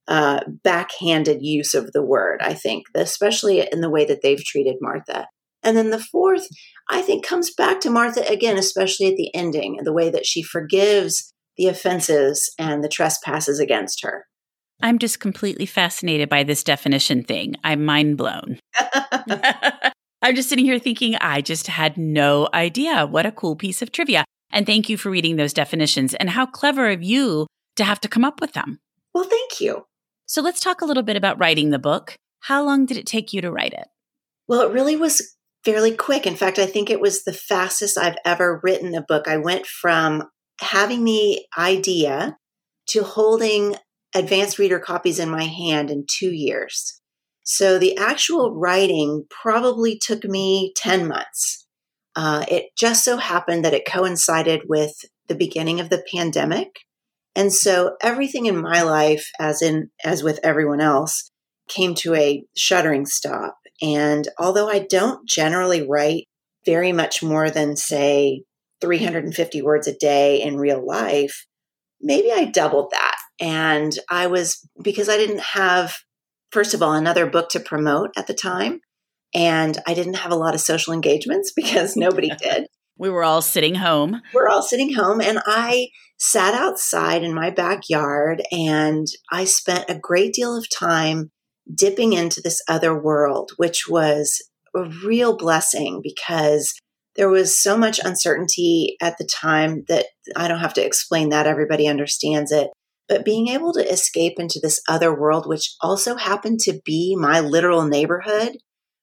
uh, 0.07 0.40
backhanded 0.62 1.38
use 1.40 1.73
of 1.73 1.93
the 1.93 2.05
word. 2.05 2.43
I 2.43 2.52
think, 2.52 2.85
especially 2.95 3.66
in 3.73 3.81
the 3.81 3.90
way 3.90 4.05
that 4.05 4.21
they've 4.23 4.45
treated 4.45 4.76
Martha. 4.81 5.28
And 5.62 5.76
then 5.76 5.90
the 5.90 5.99
fourth, 5.99 6.47
I 6.90 7.00
think, 7.00 7.26
comes 7.26 7.52
back 7.52 7.81
to 7.81 7.90
Martha 7.90 8.23
again, 8.31 8.59
especially 8.59 9.07
at 9.07 9.16
the 9.16 9.35
ending, 9.35 9.81
the 9.83 9.93
way 9.93 10.11
that 10.11 10.26
she 10.26 10.43
forgives 10.43 11.33
the 11.57 11.66
offenses 11.66 12.52
and 12.59 12.85
the 12.85 12.88
trespasses 12.88 13.59
against 13.59 14.05
her. 14.05 14.26
I'm 14.83 14.99
just 14.99 15.21
completely 15.21 15.64
fascinated 15.64 16.28
by 16.28 16.43
this 16.45 16.62
definition 16.62 17.25
thing. 17.25 17.57
I'm 17.64 17.85
mind 17.85 18.19
blown. 18.19 18.61
I'm 20.26 20.35
just 20.35 20.49
sitting 20.49 20.64
here 20.64 20.80
thinking, 20.80 21.14
I 21.14 21.40
just 21.40 21.68
had 21.68 21.97
no 21.97 22.49
idea. 22.52 23.06
What 23.06 23.26
a 23.26 23.30
cool 23.30 23.54
piece 23.54 23.80
of 23.80 23.92
trivia. 23.92 24.25
And 24.50 24.66
thank 24.66 24.88
you 24.88 24.97
for 24.97 25.09
reading 25.09 25.37
those 25.37 25.52
definitions 25.52 26.14
and 26.14 26.28
how 26.28 26.47
clever 26.47 26.90
of 26.90 27.00
you 27.00 27.47
to 27.76 27.85
have 27.85 28.00
to 28.00 28.09
come 28.09 28.25
up 28.25 28.40
with 28.40 28.52
them. 28.52 28.80
Well, 29.14 29.23
thank 29.23 29.61
you. 29.61 29.85
So 30.26 30.42
let's 30.42 30.59
talk 30.59 30.80
a 30.80 30.85
little 30.85 31.04
bit 31.04 31.16
about 31.16 31.38
writing 31.38 31.71
the 31.71 31.78
book. 31.78 32.16
How 32.40 32.64
long 32.64 32.87
did 32.87 32.97
it 32.97 33.06
take 33.06 33.33
you 33.33 33.40
to 33.40 33.52
write 33.52 33.73
it? 33.73 33.87
Well, 34.49 34.62
it 34.62 34.73
really 34.73 34.97
was 34.97 35.37
fairly 35.64 35.95
quick. 35.95 36.26
In 36.26 36.35
fact, 36.35 36.59
I 36.59 36.66
think 36.66 36.90
it 36.90 37.00
was 37.00 37.23
the 37.23 37.33
fastest 37.33 37.97
I've 37.97 38.18
ever 38.25 38.61
written 38.64 38.97
a 38.97 39.02
book. 39.02 39.28
I 39.28 39.37
went 39.37 39.64
from 39.64 40.25
having 40.61 41.04
the 41.04 41.40
idea 41.56 42.37
to 42.88 43.04
holding 43.04 43.76
advanced 44.12 44.59
reader 44.59 44.80
copies 44.80 45.21
in 45.21 45.30
my 45.30 45.45
hand 45.45 45.88
in 45.88 46.04
two 46.09 46.33
years. 46.33 46.95
So 47.46 47.78
the 47.78 47.96
actual 47.96 48.52
writing 48.52 49.24
probably 49.30 49.96
took 49.96 50.24
me 50.24 50.72
10 50.76 51.06
months. 51.06 51.64
Uh, 52.16 52.44
it 52.48 52.66
just 52.76 53.04
so 53.04 53.18
happened 53.18 53.64
that 53.64 53.72
it 53.72 53.86
coincided 53.86 54.62
with 54.68 54.92
the 55.28 55.36
beginning 55.36 55.78
of 55.78 55.88
the 55.88 56.04
pandemic. 56.12 56.80
And 57.36 57.52
so 57.52 57.96
everything 58.02 58.46
in 58.46 58.60
my 58.60 58.82
life, 58.82 59.30
as 59.38 59.62
in, 59.62 59.90
as 60.04 60.24
with 60.24 60.40
everyone 60.42 60.80
else, 60.80 61.30
came 61.68 61.94
to 61.96 62.14
a 62.14 62.42
shuddering 62.56 63.06
stop. 63.06 63.56
And 63.80 64.26
although 64.38 64.68
I 64.68 64.80
don't 64.80 65.28
generally 65.28 65.86
write 65.86 66.24
very 66.64 66.90
much 66.90 67.22
more 67.22 67.48
than, 67.48 67.76
say, 67.76 68.42
350 68.80 69.62
words 69.62 69.86
a 69.86 69.94
day 69.96 70.42
in 70.42 70.56
real 70.56 70.84
life, 70.84 71.46
maybe 72.00 72.32
I 72.32 72.46
doubled 72.46 72.90
that. 72.90 73.16
And 73.38 73.96
I 74.10 74.26
was, 74.26 74.68
because 74.82 75.08
I 75.08 75.16
didn't 75.16 75.42
have 75.42 75.94
first 76.56 76.72
of 76.72 76.80
all, 76.80 76.94
another 76.94 77.26
book 77.26 77.50
to 77.50 77.60
promote 77.60 78.08
at 78.16 78.26
the 78.26 78.32
time. 78.32 78.80
And 79.34 79.76
I 79.86 79.92
didn't 79.92 80.14
have 80.14 80.32
a 80.32 80.36
lot 80.36 80.54
of 80.54 80.60
social 80.62 80.94
engagements 80.94 81.52
because 81.56 81.96
nobody 81.96 82.30
did. 82.42 82.66
we 82.96 83.10
were 83.10 83.22
all 83.22 83.42
sitting 83.42 83.75
home. 83.75 84.22
We're 84.32 84.48
all 84.48 84.62
sitting 84.62 84.94
home. 84.94 85.20
And 85.20 85.38
I 85.44 85.88
sat 86.18 86.54
outside 86.54 87.22
in 87.22 87.34
my 87.34 87.50
backyard 87.50 88.42
and 88.50 89.06
I 89.30 89.44
spent 89.44 89.84
a 89.90 89.98
great 89.98 90.32
deal 90.32 90.56
of 90.56 90.66
time 90.75 91.30
dipping 91.75 92.14
into 92.14 92.40
this 92.40 92.62
other 92.66 92.98
world, 92.98 93.50
which 93.58 93.84
was 93.86 94.42
a 94.75 94.84
real 95.04 95.36
blessing 95.36 96.00
because 96.02 96.72
there 97.16 97.28
was 97.28 97.60
so 97.60 97.76
much 97.76 98.00
uncertainty 98.02 98.96
at 99.02 99.18
the 99.18 99.28
time 99.30 99.84
that 99.88 100.06
I 100.34 100.48
don't 100.48 100.60
have 100.60 100.75
to 100.75 100.84
explain 100.84 101.28
that. 101.28 101.46
Everybody 101.46 101.86
understands 101.86 102.50
it. 102.50 102.70
But 103.08 103.25
being 103.25 103.48
able 103.48 103.72
to 103.75 103.92
escape 103.92 104.34
into 104.38 104.58
this 104.60 104.80
other 104.88 105.18
world, 105.18 105.46
which 105.46 105.75
also 105.80 106.16
happened 106.16 106.60
to 106.60 106.80
be 106.84 107.16
my 107.16 107.40
literal 107.40 107.84
neighborhood, 107.84 108.58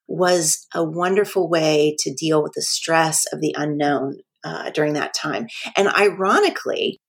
was 0.07 0.67
a 0.73 0.83
wonderful 0.83 1.49
way 1.49 1.95
to 1.99 2.13
deal 2.13 2.43
with 2.43 2.53
the 2.53 2.61
stress 2.61 3.23
of 3.31 3.39
the 3.39 3.55
unknown 3.57 4.17
uh, 4.43 4.69
during 4.71 4.93
that 4.93 5.13
time. 5.13 5.47
And 5.77 5.87
ironically, 5.87 6.99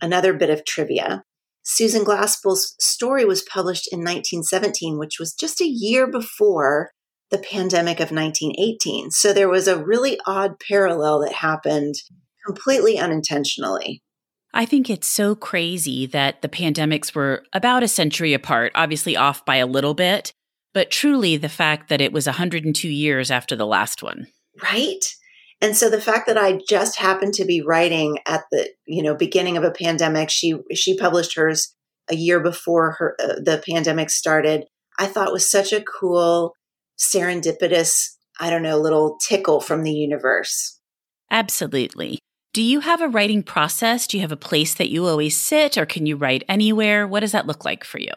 another 0.00 0.32
bit 0.32 0.50
of 0.50 0.64
trivia 0.64 1.22
Susan 1.70 2.02
Glaspell's 2.02 2.74
story 2.80 3.26
was 3.26 3.42
published 3.42 3.92
in 3.92 3.98
1917, 3.98 4.98
which 4.98 5.18
was 5.20 5.34
just 5.34 5.60
a 5.60 5.66
year 5.66 6.10
before 6.10 6.92
the 7.30 7.36
pandemic 7.36 8.00
of 8.00 8.10
1918. 8.10 9.10
So 9.10 9.34
there 9.34 9.50
was 9.50 9.68
a 9.68 9.84
really 9.84 10.18
odd 10.26 10.58
parallel 10.66 11.20
that 11.20 11.32
happened 11.34 11.96
completely 12.46 12.98
unintentionally. 12.98 14.02
I 14.54 14.64
think 14.64 14.88
it's 14.88 15.06
so 15.06 15.34
crazy 15.34 16.06
that 16.06 16.42
the 16.42 16.48
pandemics 16.48 17.14
were 17.14 17.44
about 17.52 17.82
a 17.82 17.88
century 17.88 18.32
apart, 18.32 18.72
obviously 18.74 19.16
off 19.16 19.44
by 19.44 19.56
a 19.56 19.66
little 19.66 19.94
bit, 19.94 20.32
but 20.72 20.90
truly 20.90 21.36
the 21.36 21.48
fact 21.48 21.88
that 21.88 22.00
it 22.00 22.12
was 22.12 22.26
102 22.26 22.88
years 22.88 23.30
after 23.30 23.54
the 23.56 23.66
last 23.66 24.02
one. 24.02 24.26
Right? 24.62 25.04
And 25.60 25.76
so 25.76 25.90
the 25.90 26.00
fact 26.00 26.26
that 26.28 26.38
I 26.38 26.60
just 26.68 26.98
happened 26.98 27.34
to 27.34 27.44
be 27.44 27.62
writing 27.62 28.18
at 28.26 28.44
the, 28.50 28.70
you 28.86 29.02
know, 29.02 29.14
beginning 29.14 29.56
of 29.56 29.64
a 29.64 29.72
pandemic, 29.72 30.30
she 30.30 30.54
she 30.72 30.96
published 30.96 31.36
hers 31.36 31.74
a 32.08 32.14
year 32.14 32.40
before 32.40 32.92
her 32.92 33.16
uh, 33.20 33.34
the 33.42 33.62
pandemic 33.68 34.10
started. 34.10 34.66
I 34.98 35.06
thought 35.06 35.32
was 35.32 35.50
such 35.50 35.72
a 35.72 35.82
cool 35.82 36.54
serendipitous, 36.98 38.14
I 38.40 38.50
don't 38.50 38.62
know, 38.62 38.78
little 38.78 39.18
tickle 39.26 39.60
from 39.60 39.82
the 39.82 39.92
universe. 39.92 40.78
Absolutely. 41.30 42.20
Do 42.54 42.62
you 42.62 42.80
have 42.80 43.00
a 43.00 43.08
writing 43.08 43.42
process? 43.42 44.06
Do 44.06 44.16
you 44.16 44.22
have 44.22 44.32
a 44.32 44.36
place 44.36 44.74
that 44.74 44.88
you 44.88 45.06
always 45.06 45.36
sit, 45.36 45.76
or 45.76 45.86
can 45.86 46.06
you 46.06 46.16
write 46.16 46.44
anywhere? 46.48 47.06
What 47.06 47.20
does 47.20 47.32
that 47.32 47.46
look 47.46 47.64
like 47.64 47.84
for 47.84 48.00
you? 48.00 48.12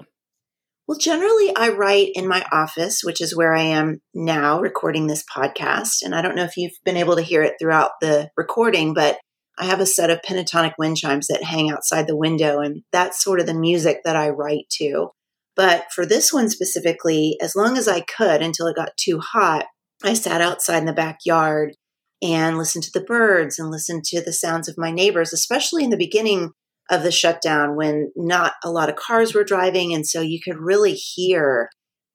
Well, 0.88 0.97
generally, 0.97 1.55
I 1.55 1.69
write 1.69 2.11
in 2.15 2.27
my 2.27 2.43
office, 2.51 3.01
which 3.03 3.21
is 3.21 3.35
where 3.35 3.55
I 3.55 3.61
am 3.61 4.01
now 4.13 4.59
recording 4.59 5.07
this 5.07 5.23
podcast. 5.23 6.01
And 6.01 6.15
I 6.15 6.21
don't 6.21 6.35
know 6.35 6.43
if 6.43 6.57
you've 6.57 6.77
been 6.83 6.97
able 6.97 7.15
to 7.15 7.21
hear 7.21 7.43
it 7.43 7.55
throughout 7.59 7.91
the 8.01 8.29
recording, 8.35 8.93
but 8.93 9.17
I 9.57 9.65
have 9.65 9.79
a 9.79 9.85
set 9.85 10.09
of 10.09 10.21
pentatonic 10.21 10.73
wind 10.79 10.97
chimes 10.97 11.27
that 11.27 11.43
hang 11.43 11.69
outside 11.69 12.07
the 12.07 12.17
window, 12.17 12.59
and 12.59 12.83
that's 12.91 13.23
sort 13.23 13.39
of 13.39 13.45
the 13.45 13.53
music 13.53 14.00
that 14.05 14.15
I 14.15 14.29
write 14.29 14.69
to. 14.77 15.09
But 15.55 15.85
for 15.93 16.05
this 16.05 16.33
one 16.33 16.50
specifically, 16.50 17.38
as 17.41 17.55
long 17.55 17.77
as 17.77 17.88
I 17.88 18.01
could 18.01 18.41
until 18.41 18.67
it 18.67 18.75
got 18.75 18.97
too 18.97 19.19
hot, 19.19 19.65
I 20.03 20.13
sat 20.13 20.41
outside 20.41 20.79
in 20.79 20.85
the 20.85 20.93
backyard 20.93 21.75
and 22.21 22.57
listen 22.57 22.81
to 22.81 22.91
the 22.93 23.03
birds 23.03 23.57
and 23.57 23.71
listen 23.71 24.01
to 24.05 24.21
the 24.21 24.33
sounds 24.33 24.67
of 24.67 24.77
my 24.77 24.91
neighbors, 24.91 25.33
especially 25.33 25.83
in 25.83 25.89
the 25.89 25.97
beginning 25.97 26.51
of 26.89 27.03
the 27.03 27.11
shutdown 27.11 27.75
when 27.75 28.11
not 28.15 28.53
a 28.63 28.69
lot 28.71 28.89
of 28.89 28.95
cars 28.95 29.33
were 29.33 29.43
driving. 29.43 29.93
And 29.93 30.05
so 30.05 30.21
you 30.21 30.39
could 30.43 30.57
really 30.57 30.93
hear 30.93 31.69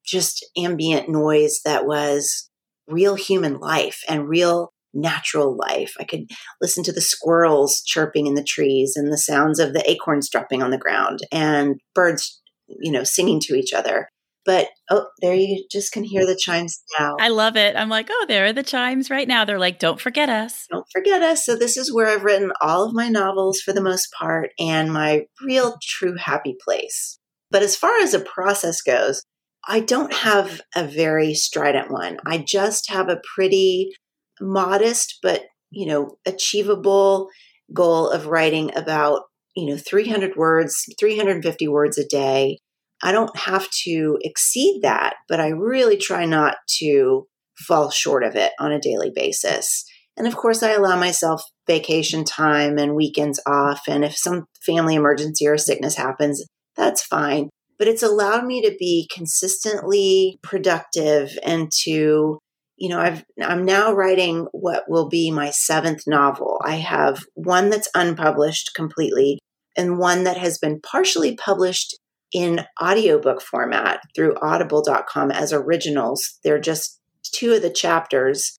just 0.05 0.45
ambient 0.57 1.09
noise 1.09 1.59
that 1.65 1.85
was 1.85 2.49
real 2.87 3.15
human 3.15 3.59
life 3.59 4.01
and 4.07 4.29
real 4.29 4.71
natural 4.93 5.55
life. 5.55 5.93
I 5.99 6.05
could 6.05 6.29
listen 6.61 6.83
to 6.85 6.93
the 6.93 7.01
squirrels 7.01 7.81
chirping 7.81 8.27
in 8.27 8.35
the 8.35 8.43
trees 8.43 8.93
and 8.95 9.11
the 9.11 9.17
sounds 9.17 9.59
of 9.59 9.73
the 9.73 9.89
acorns 9.89 10.29
dropping 10.29 10.63
on 10.63 10.71
the 10.71 10.77
ground 10.77 11.19
and 11.31 11.75
birds, 11.93 12.41
you 12.67 12.91
know, 12.91 13.03
singing 13.03 13.39
to 13.41 13.55
each 13.55 13.73
other. 13.73 14.09
But 14.47 14.69
oh, 14.89 15.07
there 15.21 15.35
you 15.35 15.65
just 15.69 15.91
can 15.91 16.05
hear 16.05 16.25
the 16.25 16.39
chimes 16.41 16.81
now. 16.97 17.17
I 17.19 17.27
love 17.27 17.57
it. 17.57 17.75
I'm 17.75 17.89
like, 17.89 18.07
oh, 18.09 18.25
there 18.29 18.45
are 18.45 18.53
the 18.53 18.63
chimes 18.63 19.09
right 19.09 19.27
now. 19.27 19.43
They're 19.43 19.59
like, 19.59 19.77
don't 19.77 19.99
forget 19.99 20.29
us. 20.29 20.65
Don't 20.71 20.87
forget 20.93 21.21
us. 21.21 21.45
So, 21.45 21.57
this 21.57 21.75
is 21.75 21.93
where 21.93 22.07
I've 22.07 22.23
written 22.23 22.53
all 22.61 22.85
of 22.85 22.93
my 22.93 23.09
novels 23.09 23.59
for 23.59 23.73
the 23.73 23.81
most 23.81 24.07
part 24.17 24.51
and 24.57 24.93
my 24.93 25.25
real, 25.45 25.77
true 25.83 26.15
happy 26.15 26.55
place. 26.63 27.19
But 27.51 27.61
as 27.61 27.75
far 27.75 27.99
as 27.99 28.13
a 28.13 28.21
process 28.21 28.81
goes, 28.81 29.21
I 29.67 29.81
don't 29.81 30.13
have 30.13 30.61
a 30.73 30.85
very 30.85 31.33
strident 31.33 31.91
one. 31.91 32.17
I 32.25 32.37
just 32.37 32.89
have 32.89 33.09
a 33.09 33.21
pretty 33.35 33.91
modest 34.39 35.19
but, 35.21 35.43
you 35.71 35.87
know, 35.87 36.15
achievable 36.25 37.27
goal 37.73 38.09
of 38.09 38.27
writing 38.27 38.71
about, 38.77 39.23
you 39.57 39.65
know, 39.65 39.77
300 39.77 40.37
words, 40.37 40.85
350 40.97 41.67
words 41.67 41.97
a 41.97 42.07
day 42.07 42.59
I 43.01 43.11
don't 43.11 43.35
have 43.37 43.69
to 43.83 44.17
exceed 44.21 44.81
that, 44.83 45.15
but 45.27 45.39
I 45.39 45.49
really 45.49 45.97
try 45.97 46.25
not 46.25 46.57
to 46.79 47.27
fall 47.57 47.89
short 47.89 48.23
of 48.23 48.35
it 48.35 48.51
on 48.59 48.71
a 48.71 48.79
daily 48.79 49.11
basis. 49.13 49.83
And 50.15 50.27
of 50.27 50.35
course, 50.35 50.63
I 50.63 50.71
allow 50.71 50.99
myself 50.99 51.43
vacation 51.67 52.23
time 52.23 52.77
and 52.77 52.95
weekends 52.95 53.39
off. 53.45 53.83
And 53.87 54.03
if 54.03 54.17
some 54.17 54.45
family 54.65 54.95
emergency 54.95 55.47
or 55.47 55.57
sickness 55.57 55.95
happens, 55.95 56.43
that's 56.75 57.03
fine. 57.03 57.49
But 57.77 57.87
it's 57.87 58.03
allowed 58.03 58.45
me 58.45 58.61
to 58.63 58.75
be 58.79 59.07
consistently 59.13 60.39
productive 60.41 61.37
and 61.43 61.71
to, 61.83 62.39
you 62.77 62.89
know, 62.89 62.99
I've, 62.99 63.23
I'm 63.41 63.63
now 63.63 63.93
writing 63.93 64.47
what 64.51 64.85
will 64.87 65.07
be 65.07 65.29
my 65.29 65.51
seventh 65.51 66.01
novel. 66.07 66.59
I 66.65 66.77
have 66.77 67.23
one 67.35 67.69
that's 67.69 67.89
unpublished 67.93 68.71
completely 68.75 69.37
and 69.77 69.99
one 69.99 70.23
that 70.23 70.37
has 70.37 70.57
been 70.57 70.81
partially 70.81 71.35
published 71.35 71.95
in 72.33 72.65
audiobook 72.81 73.41
format 73.41 74.01
through 74.15 74.35
audible.com 74.41 75.31
as 75.31 75.53
originals. 75.53 76.39
They're 76.43 76.59
just 76.59 76.99
two 77.23 77.53
of 77.53 77.61
the 77.61 77.69
chapters, 77.69 78.57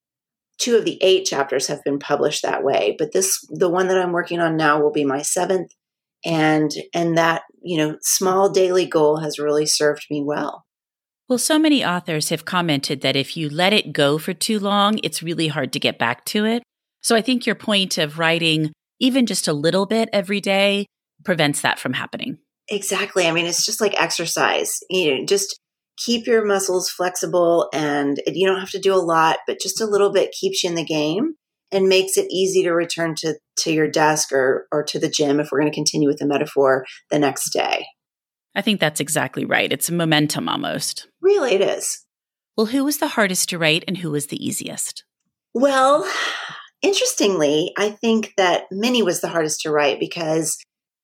two 0.59 0.77
of 0.77 0.85
the 0.85 0.99
eight 1.03 1.25
chapters 1.25 1.67
have 1.69 1.83
been 1.85 1.99
published 1.99 2.43
that 2.43 2.65
way. 2.65 2.97
But 2.99 3.13
this, 3.13 3.39
the 3.51 3.69
one 3.69 3.89
that 3.89 3.99
I'm 3.99 4.13
working 4.13 4.41
on 4.41 4.57
now 4.57 4.81
will 4.81 4.93
be 4.93 5.05
my 5.05 5.23
seventh. 5.23 5.73
And, 6.25 6.71
and 6.93 7.17
that, 7.17 7.43
you 7.63 7.79
know, 7.79 7.97
small 8.03 8.51
daily 8.51 8.87
goal 8.87 9.19
has 9.19 9.39
really 9.39 9.67
served 9.67 10.07
me 10.11 10.23
well. 10.23 10.65
Well, 11.29 11.39
so 11.39 11.59
many 11.59 11.85
authors 11.85 12.31
have 12.31 12.45
commented 12.45 13.03
that 13.03 13.15
if 13.15 13.37
you 13.37 13.51
let 13.51 13.73
it 13.73 13.93
go 13.93 14.19
for 14.19 14.33
too 14.33 14.59
long, 14.59 14.99
it's 15.03 15.23
really 15.23 15.49
hard 15.49 15.73
to 15.75 15.79
get 15.79 15.99
back 15.99 16.25
to 16.27 16.45
it. 16.45 16.63
So 17.03 17.15
I 17.15 17.21
think 17.21 17.47
your 17.47 17.55
point 17.55 17.99
of 17.99 18.19
writing 18.19 18.73
even 18.99 19.27
just 19.27 19.47
a 19.47 19.53
little 19.53 19.87
bit 19.87 20.09
every 20.13 20.41
day 20.41 20.87
prevents 21.25 21.61
that 21.61 21.79
from 21.79 21.93
happening. 21.93 22.39
Exactly. 22.71 23.27
I 23.27 23.33
mean, 23.33 23.47
it's 23.47 23.65
just 23.65 23.81
like 23.81 24.01
exercise. 24.01 24.79
You 24.91 25.19
know, 25.19 25.25
just 25.25 25.59
keep 25.97 26.27
your 26.27 26.45
muscles 26.45 26.89
flexible 26.89 27.69
and 27.73 28.21
you 28.27 28.47
don't 28.47 28.61
have 28.61 28.71
to 28.71 28.79
do 28.79 28.95
a 28.95 28.97
lot, 28.97 29.39
but 29.47 29.61
just 29.61 29.81
a 29.81 29.87
little 29.87 30.13
bit 30.13 30.35
keeps 30.39 30.63
you 30.63 30.71
in 30.71 30.77
the 30.77 30.85
game 30.85 31.35
and 31.73 31.89
makes 31.89 32.17
it 32.17 32.31
easy 32.31 32.63
to 32.63 32.71
return 32.71 33.15
to, 33.17 33.35
to 33.57 33.73
your 33.73 33.91
desk 33.91 34.33
or, 34.33 34.67
or 34.73 34.83
to 34.85 34.99
the 34.99 35.09
gym 35.09 35.41
if 35.41 35.51
we're 35.51 35.61
going 35.61 35.71
to 35.71 35.75
continue 35.75 36.09
with 36.09 36.19
the 36.19 36.27
metaphor 36.27 36.85
the 37.11 37.19
next 37.19 37.51
day. 37.51 37.87
I 38.55 38.63
think 38.63 38.81
that's 38.81 39.01
exactly 39.01 39.45
right. 39.45 39.73
It's 39.73 39.91
momentum 39.91 40.49
almost. 40.49 41.09
Really, 41.21 41.55
it 41.55 41.61
is. 41.61 42.05
Well, 42.57 42.67
who 42.67 42.85
was 42.85 42.99
the 42.99 43.09
hardest 43.09 43.51
to 43.51 43.59
write 43.59 43.85
and 43.87 43.99
who 43.99 44.11
was 44.11 44.29
the 44.29 44.45
easiest? 44.45 45.05
Well, 45.55 46.11
interestingly, 46.83 47.73
I 47.77 47.91
think 47.91 48.33
that 48.37 48.65
Minnie 48.71 49.03
was 49.03 49.21
the 49.21 49.29
hardest 49.29 49.61
to 49.63 49.71
write 49.71 50.01
because 50.01 50.59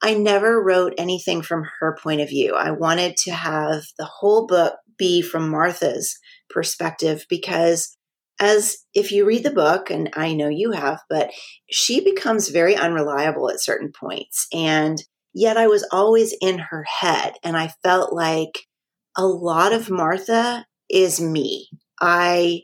I 0.04 0.12
never 0.12 0.62
wrote 0.62 0.92
anything 0.98 1.40
from 1.40 1.64
her 1.80 1.96
point 1.96 2.20
of 2.20 2.28
view. 2.28 2.54
I 2.54 2.72
wanted 2.72 3.16
to 3.24 3.32
have 3.32 3.84
the 3.96 4.04
whole 4.04 4.46
book 4.46 4.74
be 4.98 5.22
from 5.22 5.48
Martha's 5.48 6.18
perspective 6.50 7.24
because 7.30 7.96
as 8.38 8.76
if 8.92 9.12
you 9.12 9.24
read 9.24 9.44
the 9.44 9.50
book 9.50 9.88
and 9.88 10.10
I 10.14 10.34
know 10.34 10.50
you 10.50 10.72
have, 10.72 11.00
but 11.08 11.30
she 11.70 12.04
becomes 12.04 12.50
very 12.50 12.76
unreliable 12.76 13.48
at 13.48 13.62
certain 13.62 13.92
points 13.98 14.46
and 14.52 15.02
yet 15.32 15.56
I 15.56 15.68
was 15.68 15.88
always 15.90 16.36
in 16.38 16.58
her 16.58 16.84
head 16.84 17.36
and 17.42 17.56
I 17.56 17.72
felt 17.82 18.12
like 18.12 18.58
a 19.16 19.26
lot 19.26 19.72
of 19.72 19.88
Martha 19.88 20.66
is 20.90 21.18
me. 21.18 21.70
I 21.98 22.60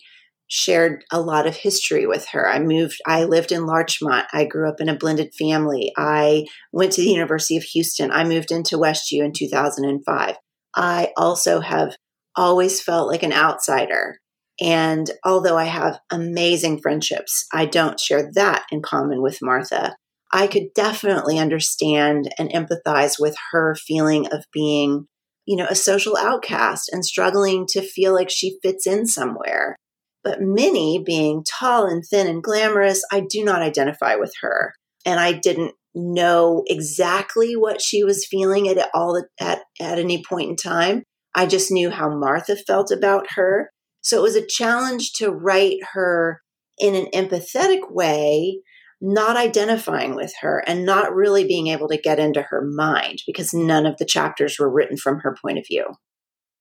shared 0.50 1.04
a 1.12 1.20
lot 1.20 1.46
of 1.46 1.56
history 1.56 2.06
with 2.06 2.26
her. 2.32 2.46
I 2.46 2.58
moved, 2.58 2.98
I 3.06 3.24
lived 3.24 3.52
in 3.52 3.66
Larchmont. 3.66 4.26
I 4.32 4.44
grew 4.44 4.68
up 4.68 4.80
in 4.80 4.88
a 4.88 4.96
blended 4.96 5.32
family. 5.38 5.92
I 5.96 6.46
went 6.72 6.92
to 6.92 7.00
the 7.00 7.10
University 7.10 7.56
of 7.56 7.62
Houston. 7.62 8.10
I 8.10 8.24
moved 8.24 8.50
into 8.50 8.76
Westview 8.76 9.24
in 9.24 9.32
2005. 9.32 10.36
I 10.74 11.12
also 11.16 11.60
have 11.60 11.94
always 12.34 12.82
felt 12.82 13.08
like 13.08 13.22
an 13.22 13.32
outsider. 13.32 14.18
And 14.60 15.08
although 15.24 15.56
I 15.56 15.64
have 15.64 16.00
amazing 16.10 16.80
friendships, 16.82 17.46
I 17.52 17.66
don't 17.66 18.00
share 18.00 18.30
that 18.34 18.64
in 18.72 18.82
common 18.82 19.22
with 19.22 19.38
Martha. 19.40 19.94
I 20.32 20.48
could 20.48 20.74
definitely 20.74 21.38
understand 21.38 22.32
and 22.38 22.50
empathize 22.50 23.14
with 23.20 23.36
her 23.52 23.76
feeling 23.76 24.26
of 24.32 24.44
being, 24.52 25.06
you 25.46 25.56
know, 25.56 25.66
a 25.70 25.76
social 25.76 26.16
outcast 26.16 26.90
and 26.92 27.04
struggling 27.04 27.66
to 27.70 27.82
feel 27.82 28.12
like 28.14 28.30
she 28.30 28.58
fits 28.62 28.86
in 28.86 29.06
somewhere. 29.06 29.76
But 30.22 30.40
Minnie, 30.40 31.02
being 31.04 31.44
tall 31.44 31.86
and 31.86 32.04
thin 32.04 32.26
and 32.26 32.42
glamorous, 32.42 33.02
I 33.10 33.22
do 33.28 33.44
not 33.44 33.62
identify 33.62 34.16
with 34.16 34.32
her. 34.42 34.74
And 35.06 35.18
I 35.18 35.32
didn't 35.32 35.72
know 35.94 36.62
exactly 36.66 37.56
what 37.56 37.80
she 37.80 38.04
was 38.04 38.26
feeling 38.26 38.68
at 38.68 38.90
all 38.94 39.22
at, 39.40 39.60
at 39.80 39.98
any 39.98 40.22
point 40.22 40.50
in 40.50 40.56
time. 40.56 41.04
I 41.34 41.46
just 41.46 41.70
knew 41.70 41.90
how 41.90 42.10
Martha 42.10 42.56
felt 42.56 42.90
about 42.90 43.26
her. 43.34 43.70
So 44.02 44.18
it 44.18 44.22
was 44.22 44.36
a 44.36 44.46
challenge 44.46 45.12
to 45.14 45.30
write 45.30 45.78
her 45.92 46.40
in 46.78 46.94
an 46.94 47.06
empathetic 47.14 47.90
way, 47.90 48.60
not 49.00 49.36
identifying 49.36 50.14
with 50.14 50.32
her 50.40 50.62
and 50.66 50.84
not 50.84 51.14
really 51.14 51.44
being 51.44 51.68
able 51.68 51.88
to 51.88 51.96
get 51.96 52.18
into 52.18 52.42
her 52.42 52.62
mind 52.62 53.18
because 53.26 53.54
none 53.54 53.86
of 53.86 53.96
the 53.98 54.04
chapters 54.04 54.58
were 54.58 54.70
written 54.70 54.96
from 54.96 55.20
her 55.20 55.36
point 55.42 55.58
of 55.58 55.64
view 55.66 55.84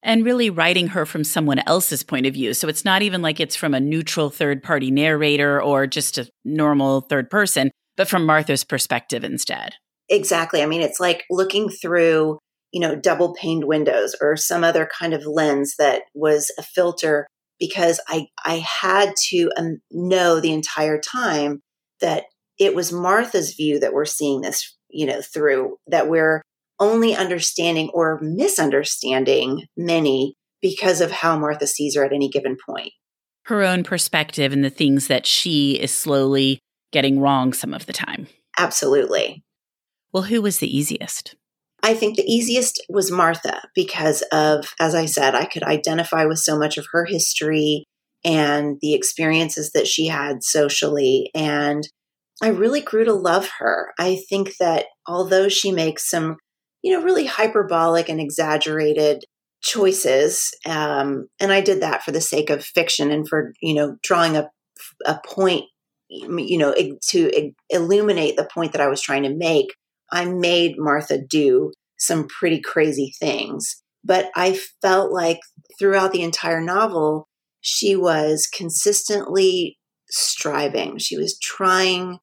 and 0.01 0.25
really 0.25 0.49
writing 0.49 0.87
her 0.87 1.05
from 1.05 1.23
someone 1.23 1.59
else's 1.59 2.03
point 2.03 2.25
of 2.25 2.33
view. 2.33 2.53
So 2.53 2.67
it's 2.67 2.85
not 2.85 3.01
even 3.01 3.21
like 3.21 3.39
it's 3.39 3.55
from 3.55 3.73
a 3.73 3.79
neutral 3.79 4.29
third 4.29 4.63
party 4.63 4.91
narrator 4.91 5.61
or 5.61 5.87
just 5.87 6.17
a 6.17 6.29
normal 6.45 7.01
third 7.01 7.29
person, 7.29 7.71
but 7.97 8.07
from 8.07 8.25
Martha's 8.25 8.63
perspective 8.63 9.23
instead. 9.23 9.73
Exactly. 10.09 10.63
I 10.63 10.65
mean, 10.65 10.81
it's 10.81 10.99
like 10.99 11.25
looking 11.29 11.69
through, 11.69 12.39
you 12.71 12.79
know, 12.79 12.95
double 12.95 13.35
paned 13.35 13.65
windows 13.65 14.15
or 14.21 14.35
some 14.37 14.63
other 14.63 14.87
kind 14.87 15.13
of 15.13 15.25
lens 15.25 15.75
that 15.77 16.03
was 16.13 16.51
a 16.57 16.63
filter 16.63 17.27
because 17.59 17.99
I, 18.07 18.27
I 18.43 18.63
had 18.81 19.13
to 19.29 19.51
um, 19.57 19.79
know 19.91 20.39
the 20.39 20.53
entire 20.53 20.99
time 20.99 21.61
that 21.99 22.23
it 22.57 22.73
was 22.73 22.91
Martha's 22.91 23.53
view 23.53 23.79
that 23.79 23.93
we're 23.93 24.05
seeing 24.05 24.41
this, 24.41 24.75
you 24.89 25.05
know, 25.05 25.21
through, 25.21 25.77
that 25.87 26.09
we're 26.09 26.41
only 26.79 27.15
understanding 27.15 27.89
or 27.93 28.19
misunderstanding 28.21 29.65
Minnie 29.75 30.35
because 30.61 31.01
of 31.01 31.11
how 31.11 31.37
Martha 31.37 31.67
sees 31.67 31.95
her 31.95 32.03
at 32.03 32.13
any 32.13 32.29
given 32.29 32.57
point. 32.65 32.91
Her 33.45 33.63
own 33.63 33.83
perspective 33.83 34.53
and 34.53 34.63
the 34.63 34.69
things 34.69 35.07
that 35.07 35.25
she 35.25 35.73
is 35.73 35.91
slowly 35.91 36.59
getting 36.91 37.19
wrong 37.19 37.53
some 37.53 37.73
of 37.73 37.85
the 37.85 37.93
time. 37.93 38.27
Absolutely. 38.57 39.43
Well, 40.11 40.23
who 40.23 40.41
was 40.41 40.59
the 40.59 40.75
easiest? 40.75 41.35
I 41.81 41.93
think 41.93 42.17
the 42.17 42.31
easiest 42.31 42.83
was 42.89 43.11
Martha 43.11 43.61
because 43.73 44.21
of, 44.33 44.73
as 44.79 44.95
I 44.95 45.05
said, 45.05 45.33
I 45.33 45.45
could 45.45 45.63
identify 45.63 46.25
with 46.25 46.39
so 46.39 46.57
much 46.57 46.77
of 46.77 46.87
her 46.91 47.05
history 47.05 47.85
and 48.25 48.77
the 48.81 48.93
experiences 48.93 49.71
that 49.73 49.87
she 49.87 50.07
had 50.07 50.43
socially. 50.43 51.31
And 51.33 51.87
I 52.41 52.49
really 52.49 52.81
grew 52.81 53.05
to 53.05 53.13
love 53.13 53.49
her. 53.59 53.93
I 53.97 54.21
think 54.29 54.57
that 54.59 54.87
although 55.07 55.47
she 55.47 55.71
makes 55.71 56.09
some 56.09 56.37
you 56.81 56.93
know, 56.93 57.03
really 57.03 57.25
hyperbolic 57.25 58.09
and 58.09 58.19
exaggerated 58.19 59.23
choices. 59.61 60.51
Um, 60.65 61.27
and 61.39 61.51
I 61.51 61.61
did 61.61 61.81
that 61.81 62.03
for 62.03 62.11
the 62.11 62.21
sake 62.21 62.49
of 62.49 62.63
fiction 62.63 63.11
and 63.11 63.27
for, 63.27 63.53
you 63.61 63.73
know, 63.73 63.97
drawing 64.03 64.37
a, 64.37 64.49
a 65.05 65.19
point, 65.25 65.65
you 66.09 66.57
know, 66.57 66.73
to 67.09 67.51
illuminate 67.69 68.37
the 68.37 68.49
point 68.53 68.71
that 68.71 68.81
I 68.81 68.87
was 68.87 69.01
trying 69.01 69.23
to 69.23 69.35
make. 69.35 69.67
I 70.11 70.25
made 70.25 70.75
Martha 70.77 71.19
do 71.19 71.71
some 71.97 72.27
pretty 72.27 72.61
crazy 72.61 73.13
things. 73.19 73.83
But 74.03 74.31
I 74.35 74.59
felt 74.81 75.11
like 75.11 75.39
throughout 75.77 76.13
the 76.13 76.23
entire 76.23 76.61
novel, 76.61 77.27
she 77.61 77.95
was 77.95 78.47
consistently 78.47 79.77
striving. 80.09 80.97
She 80.97 81.17
was 81.17 81.37
trying 81.37 82.19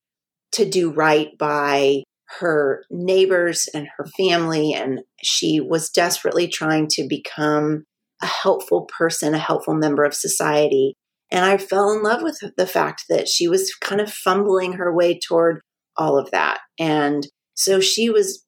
to 0.52 0.64
do 0.64 0.90
right 0.90 1.36
by 1.38 2.02
her 2.40 2.84
neighbors 2.90 3.68
and 3.72 3.88
her 3.96 4.06
family, 4.16 4.72
and 4.72 5.00
she 5.22 5.60
was 5.60 5.90
desperately 5.90 6.48
trying 6.48 6.88
to 6.90 7.06
become 7.08 7.84
a 8.22 8.26
helpful 8.26 8.88
person, 8.98 9.34
a 9.34 9.38
helpful 9.38 9.74
member 9.74 10.04
of 10.04 10.14
society. 10.14 10.94
And 11.30 11.44
I 11.44 11.56
fell 11.56 11.90
in 11.90 12.02
love 12.02 12.22
with 12.22 12.42
the 12.56 12.66
fact 12.66 13.04
that 13.08 13.28
she 13.28 13.48
was 13.48 13.74
kind 13.74 14.00
of 14.00 14.12
fumbling 14.12 14.74
her 14.74 14.94
way 14.94 15.18
toward 15.18 15.60
all 15.96 16.18
of 16.18 16.30
that. 16.30 16.60
And 16.78 17.26
so 17.54 17.80
she 17.80 18.10
was 18.10 18.44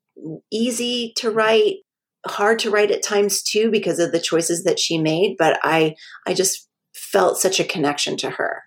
easy 0.52 1.12
to 1.16 1.30
write, 1.30 1.76
hard 2.26 2.58
to 2.60 2.70
write 2.70 2.90
at 2.90 3.02
times 3.02 3.42
too 3.42 3.70
because 3.70 3.98
of 3.98 4.12
the 4.12 4.20
choices 4.20 4.64
that 4.64 4.78
she 4.78 4.98
made, 4.98 5.36
but 5.38 5.58
I 5.62 5.94
I 6.26 6.34
just 6.34 6.68
felt 6.94 7.38
such 7.38 7.60
a 7.60 7.64
connection 7.64 8.16
to 8.18 8.30
her. 8.30 8.62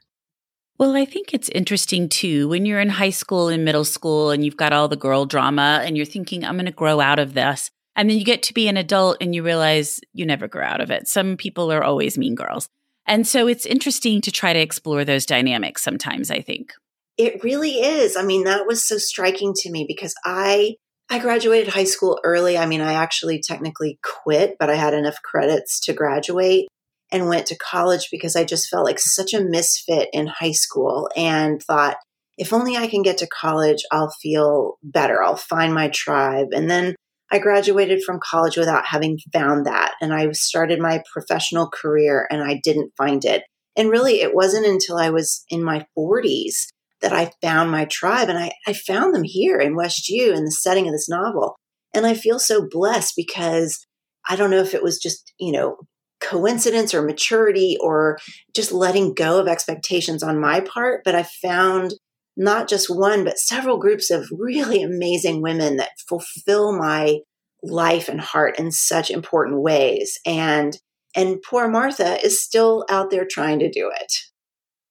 Well, 0.82 0.96
I 0.96 1.06
think 1.06 1.32
it's 1.32 1.48
interesting 1.50 2.10
too 2.10 2.50
when 2.50 2.65
you're 2.65 2.80
in 2.80 2.89
high 2.89 3.12
school 3.12 3.50
and 3.50 3.63
middle 3.63 3.86
school 3.86 4.32
and 4.32 4.44
you've 4.44 4.58
got 4.58 4.74
all 4.74 4.88
the 4.88 4.96
girl 4.96 5.28
drama 5.28 5.80
and 5.86 5.96
you're 5.96 6.08
thinking, 6.08 6.44
I'm 6.44 6.56
going 6.56 6.65
to 6.65 6.72
grow 6.72 7.00
out 7.00 7.20
of 7.20 7.36
this. 7.36 7.70
And 7.96 8.10
then 8.10 8.17
you 8.17 8.26
get 8.26 8.41
to 8.41 8.54
be 8.56 8.67
an 8.67 8.78
adult 8.78 9.17
and 9.22 9.36
you 9.36 9.44
realize 9.44 10.00
you 10.12 10.26
never 10.26 10.48
grow 10.48 10.65
out 10.65 10.82
of 10.82 10.89
it. 10.89 11.08
Some 11.08 11.38
people 11.38 11.72
are 11.72 11.84
always 11.84 12.17
mean 12.17 12.34
girls. 12.34 12.67
And 13.06 13.28
so 13.28 13.46
it's 13.46 13.67
interesting 13.67 14.22
to 14.22 14.32
try 14.32 14.54
to 14.54 14.60
explore 14.60 15.06
those 15.06 15.28
dynamics 15.28 15.84
sometimes, 15.84 16.32
I 16.32 16.41
think. 16.41 16.74
It 17.15 17.44
really 17.44 17.74
is. 17.74 18.17
I 18.17 18.24
mean, 18.24 18.46
that 18.46 18.65
was 18.65 18.84
so 18.84 18.98
striking 18.98 19.54
to 19.58 19.70
me 19.70 19.86
because 19.88 20.15
I 20.26 20.78
I 21.12 21.20
graduated 21.20 21.72
high 21.72 21.84
school 21.84 22.20
early. 22.24 22.58
I 22.58 22.65
mean, 22.65 22.82
I 22.82 22.94
actually 22.94 23.39
technically 23.39 24.00
quit, 24.02 24.56
but 24.60 24.72
I 24.72 24.76
had 24.78 24.96
enough 24.96 25.22
credits 25.22 25.80
to 25.82 25.94
graduate 25.94 26.65
and 27.12 27.28
went 27.28 27.47
to 27.47 27.58
college 27.58 28.10
because 28.12 28.36
I 28.36 28.43
just 28.43 28.69
felt 28.69 28.86
like 28.86 29.00
such 29.00 29.34
a 29.34 29.43
misfit 29.43 30.10
in 30.13 30.28
high 30.28 30.52
school 30.52 31.10
and 31.15 31.62
thought, 31.62 31.97
if 32.38 32.54
only 32.54 32.78
I 32.78 32.88
can 32.88 33.02
get 33.02 33.17
to 33.19 33.28
college, 33.28 33.84
I'll 33.91 34.13
feel 34.21 34.78
better. 34.82 35.21
I'll 35.21 35.36
find 35.36 35.74
my 35.74 35.89
tribe. 35.89 36.47
And 36.54 36.69
then 36.69 36.95
I 37.32 37.39
graduated 37.39 38.04
from 38.04 38.19
college 38.21 38.58
without 38.58 38.86
having 38.86 39.19
found 39.32 39.65
that. 39.65 39.93
And 40.02 40.13
I 40.13 40.32
started 40.32 40.80
my 40.80 41.02
professional 41.12 41.69
career 41.69 42.28
and 42.30 42.43
I 42.43 42.60
didn't 42.63 42.91
find 42.97 43.24
it. 43.24 43.43
And 43.78 43.89
really, 43.89 44.21
it 44.21 44.36
wasn't 44.36 44.65
until 44.65 44.97
I 44.97 45.12
was 45.12 45.45
in 45.50 45.63
my 45.63 45.86
40s 45.97 46.67
that 47.02 47.13
I 47.13 47.32
found 47.41 47.71
my 47.71 47.86
tribe. 47.86 48.30
And 48.30 48.38
I, 48.38 48.52
I 48.67 48.74
found 48.74 49.15
them 49.15 49.24
here 49.24 49.60
in 49.60 49.76
West 49.76 50.10
U 50.10 50.34
in 50.34 50.43
the 50.43 50.52
setting 50.52 50.88
of 50.88 50.93
this 50.93 51.10
novel. 51.10 51.56
And 51.93 52.06
I 52.06 52.13
feel 52.13 52.39
so 52.39 52.67
blessed 52.69 53.13
because 53.15 53.86
I 54.28 54.36
don't 54.36 54.52
know 54.52 54.62
if 54.62 54.74
it 54.74 54.84
was 54.84 54.97
just, 54.97 55.34
you 55.39 55.52
know, 55.52 55.78
coincidence 56.22 56.94
or 56.94 57.02
maturity 57.02 57.78
or 57.82 58.18
just 58.54 58.72
letting 58.72 59.14
go 59.14 59.40
of 59.40 59.48
expectations 59.48 60.24
on 60.24 60.40
my 60.40 60.62
part, 60.62 61.02
but 61.04 61.16
I 61.16 61.24
found 61.24 61.94
not 62.38 62.70
just 62.70 62.90
one, 62.90 63.24
but 63.24 63.38
several 63.38 63.78
groups 63.78 64.10
of 64.10 64.30
really 64.32 64.82
amazing 64.82 65.42
women 65.42 65.78
that 65.78 65.92
fulfill 66.08 66.78
my 66.78 67.20
life 67.64 68.08
and 68.10 68.22
heart 68.22 68.58
in 68.58 68.72
such 68.72 69.12
important 69.12 69.62
ways. 69.62 70.20
And 70.26 70.78
and 71.16 71.42
poor 71.42 71.68
Martha 71.68 72.24
is 72.24 72.42
still 72.42 72.86
out 72.90 73.10
there 73.10 73.28
trying 73.30 73.60
to 73.60 73.70
do 73.70 73.92
it. 73.94 74.14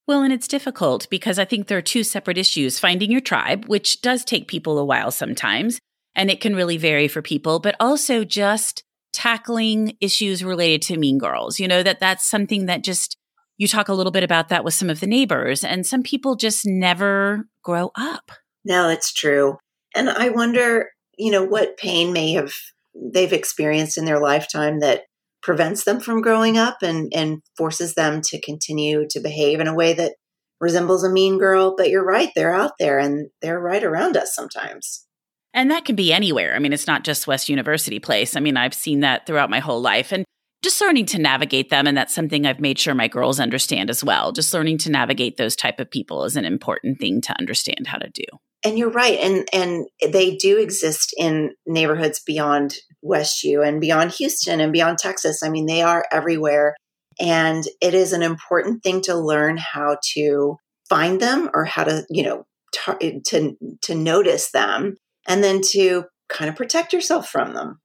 Well, 0.06 0.22
and 0.22 0.32
it's 0.32 0.48
difficult 0.48 1.08
because 1.08 1.38
I 1.38 1.44
think 1.44 1.66
there 1.66 1.78
are 1.78 1.82
two 1.82 2.04
separate 2.04 2.36
issues 2.36 2.78
finding 2.78 3.10
your 3.10 3.20
tribe, 3.20 3.66
which 3.66 4.02
does 4.02 4.24
take 4.24 4.48
people 4.48 4.78
a 4.78 4.84
while 4.84 5.10
sometimes, 5.10 5.78
and 6.14 6.30
it 6.30 6.40
can 6.40 6.54
really 6.54 6.76
vary 6.76 7.08
for 7.08 7.22
people, 7.22 7.58
but 7.58 7.76
also 7.80 8.24
just 8.24 8.82
tackling 9.12 9.96
issues 10.00 10.44
related 10.44 10.82
to 10.82 10.98
mean 10.98 11.18
girls. 11.18 11.58
You 11.58 11.68
know, 11.68 11.82
that 11.82 12.00
that's 12.00 12.28
something 12.28 12.66
that 12.66 12.84
just, 12.84 13.16
you 13.58 13.68
talk 13.68 13.88
a 13.88 13.94
little 13.94 14.12
bit 14.12 14.22
about 14.22 14.48
that 14.48 14.64
with 14.64 14.74
some 14.74 14.90
of 14.90 15.00
the 15.00 15.06
neighbors, 15.06 15.64
and 15.64 15.86
some 15.86 16.02
people 16.02 16.36
just 16.36 16.66
never 16.66 17.46
grow 17.62 17.90
up. 17.94 18.30
No, 18.64 18.88
it's 18.88 19.12
true. 19.12 19.58
And 19.94 20.08
I 20.08 20.28
wonder, 20.28 20.90
you 21.18 21.30
know, 21.30 21.44
what 21.44 21.76
pain 21.76 22.12
may 22.12 22.32
have 22.32 22.52
they've 22.94 23.32
experienced 23.32 23.98
in 23.98 24.04
their 24.04 24.20
lifetime 24.20 24.80
that 24.80 25.02
prevents 25.42 25.84
them 25.84 26.00
from 26.00 26.20
growing 26.20 26.58
up 26.58 26.78
and, 26.82 27.12
and 27.14 27.40
forces 27.56 27.94
them 27.94 28.20
to 28.20 28.40
continue 28.40 29.06
to 29.08 29.20
behave 29.20 29.60
in 29.60 29.66
a 29.66 29.74
way 29.74 29.92
that 29.94 30.12
resembles 30.60 31.04
a 31.04 31.10
mean 31.10 31.38
girl. 31.38 31.74
But 31.76 31.88
you're 31.88 32.04
right, 32.04 32.30
they're 32.34 32.54
out 32.54 32.72
there 32.78 32.98
and 32.98 33.30
they're 33.40 33.60
right 33.60 33.82
around 33.82 34.16
us 34.16 34.34
sometimes. 34.34 35.06
And 35.52 35.70
that 35.70 35.84
can 35.84 35.96
be 35.96 36.12
anywhere. 36.12 36.54
I 36.54 36.58
mean, 36.58 36.72
it's 36.72 36.86
not 36.86 37.04
just 37.04 37.26
West 37.26 37.48
University 37.48 37.98
Place. 37.98 38.36
I 38.36 38.40
mean, 38.40 38.56
I've 38.56 38.74
seen 38.74 39.00
that 39.00 39.26
throughout 39.26 39.50
my 39.50 39.58
whole 39.58 39.80
life 39.80 40.12
and 40.12 40.24
just 40.62 40.80
learning 40.80 41.06
to 41.06 41.18
navigate 41.18 41.70
them. 41.70 41.86
And 41.86 41.96
that's 41.96 42.14
something 42.14 42.46
I've 42.46 42.60
made 42.60 42.78
sure 42.78 42.94
my 42.94 43.08
girls 43.08 43.40
understand 43.40 43.90
as 43.90 44.04
well. 44.04 44.32
Just 44.32 44.52
learning 44.52 44.78
to 44.78 44.90
navigate 44.90 45.36
those 45.36 45.56
type 45.56 45.80
of 45.80 45.90
people 45.90 46.24
is 46.24 46.36
an 46.36 46.44
important 46.44 46.98
thing 46.98 47.20
to 47.22 47.34
understand 47.38 47.86
how 47.86 47.98
to 47.98 48.10
do. 48.10 48.24
And 48.62 48.78
you're 48.78 48.90
right. 48.90 49.18
And 49.18 49.48
and 49.54 49.86
they 50.12 50.36
do 50.36 50.58
exist 50.58 51.14
in 51.16 51.52
neighborhoods 51.66 52.20
beyond 52.20 52.76
West 53.00 53.42
U 53.42 53.62
and 53.62 53.80
beyond 53.80 54.12
Houston 54.12 54.60
and 54.60 54.72
beyond 54.72 54.98
Texas. 54.98 55.42
I 55.42 55.48
mean, 55.48 55.64
they 55.64 55.80
are 55.80 56.04
everywhere. 56.12 56.76
And 57.18 57.64
it 57.80 57.94
is 57.94 58.12
an 58.12 58.22
important 58.22 58.82
thing 58.82 59.00
to 59.02 59.16
learn 59.16 59.56
how 59.56 59.96
to 60.14 60.56
find 60.90 61.20
them 61.20 61.48
or 61.54 61.64
how 61.64 61.84
to, 61.84 62.04
you 62.10 62.22
know, 62.22 62.44
tar- 62.74 62.98
to 62.98 63.56
to 63.82 63.94
notice 63.94 64.50
them 64.50 64.96
and 65.26 65.42
then 65.42 65.60
to 65.70 66.04
kind 66.28 66.48
of 66.48 66.56
protect 66.56 66.92
yourself 66.92 67.28
from 67.28 67.54
them. 67.54 67.80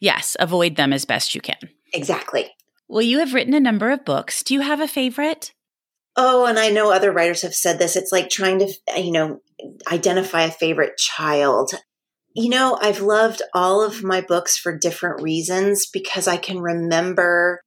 Yes, 0.00 0.36
avoid 0.38 0.76
them 0.76 0.92
as 0.92 1.04
best 1.04 1.34
you 1.34 1.40
can. 1.40 1.58
Exactly. 1.92 2.50
Well, 2.88 3.02
you 3.02 3.18
have 3.18 3.34
written 3.34 3.54
a 3.54 3.60
number 3.60 3.90
of 3.90 4.04
books. 4.04 4.42
Do 4.42 4.54
you 4.54 4.60
have 4.60 4.80
a 4.80 4.88
favorite? 4.88 5.52
Oh, 6.16 6.46
and 6.46 6.58
I 6.58 6.70
know 6.70 6.90
other 6.90 7.12
writers 7.12 7.42
have 7.42 7.54
said 7.54 7.78
this. 7.78 7.96
It's 7.96 8.12
like 8.12 8.30
trying 8.30 8.60
to, 8.60 8.72
you 8.96 9.12
know, 9.12 9.40
identify 9.90 10.42
a 10.42 10.50
favorite 10.50 10.96
child. 10.96 11.72
You 12.34 12.48
know, 12.50 12.78
I've 12.80 13.00
loved 13.00 13.42
all 13.54 13.82
of 13.82 14.02
my 14.02 14.20
books 14.20 14.56
for 14.56 14.76
different 14.76 15.22
reasons 15.22 15.86
because 15.86 16.28
I 16.28 16.36
can 16.36 16.58
remember 16.60 17.60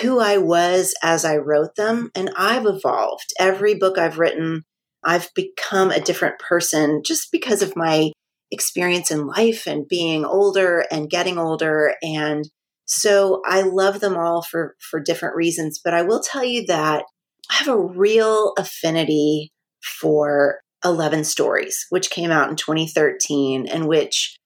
who 0.00 0.18
I 0.18 0.38
was 0.38 0.94
as 1.02 1.24
I 1.24 1.36
wrote 1.36 1.76
them, 1.76 2.10
and 2.14 2.30
I've 2.36 2.66
evolved. 2.66 3.32
Every 3.38 3.74
book 3.74 3.98
I've 3.98 4.18
written, 4.18 4.64
I've 5.04 5.32
become 5.34 5.90
a 5.90 6.00
different 6.00 6.40
person 6.40 7.02
just 7.04 7.30
because 7.30 7.62
of 7.62 7.76
my 7.76 8.10
experience 8.50 9.10
in 9.10 9.26
life 9.26 9.66
and 9.66 9.88
being 9.88 10.24
older 10.24 10.84
and 10.90 11.10
getting 11.10 11.38
older. 11.38 11.94
And 12.02 12.48
so 12.86 13.42
I 13.44 13.62
love 13.62 14.00
them 14.00 14.16
all 14.16 14.42
for 14.42 14.76
for 14.80 15.00
different 15.00 15.36
reasons 15.36 15.80
but 15.84 15.92
I 15.92 16.02
will 16.02 16.20
tell 16.20 16.44
you 16.44 16.64
that 16.66 17.04
I 17.50 17.54
have 17.54 17.68
a 17.68 17.78
real 17.78 18.52
affinity 18.56 19.52
for 20.00 20.60
11 20.84 21.24
stories 21.24 21.86
which 21.90 22.10
came 22.10 22.30
out 22.30 22.48
in 22.48 22.56
2013 22.56 23.66
and 23.66 23.86
which 23.86 24.36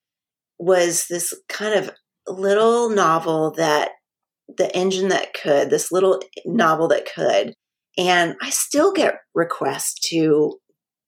was 0.58 1.06
this 1.08 1.34
kind 1.48 1.74
of 1.74 1.90
little 2.26 2.90
novel 2.90 3.52
that 3.52 3.90
the 4.56 4.74
engine 4.74 5.08
that 5.08 5.34
could 5.34 5.70
this 5.70 5.92
little 5.92 6.20
novel 6.44 6.88
that 6.88 7.08
could. 7.14 7.54
And 7.98 8.36
I 8.40 8.50
still 8.50 8.92
get 8.92 9.16
requests 9.34 10.08
to 10.08 10.58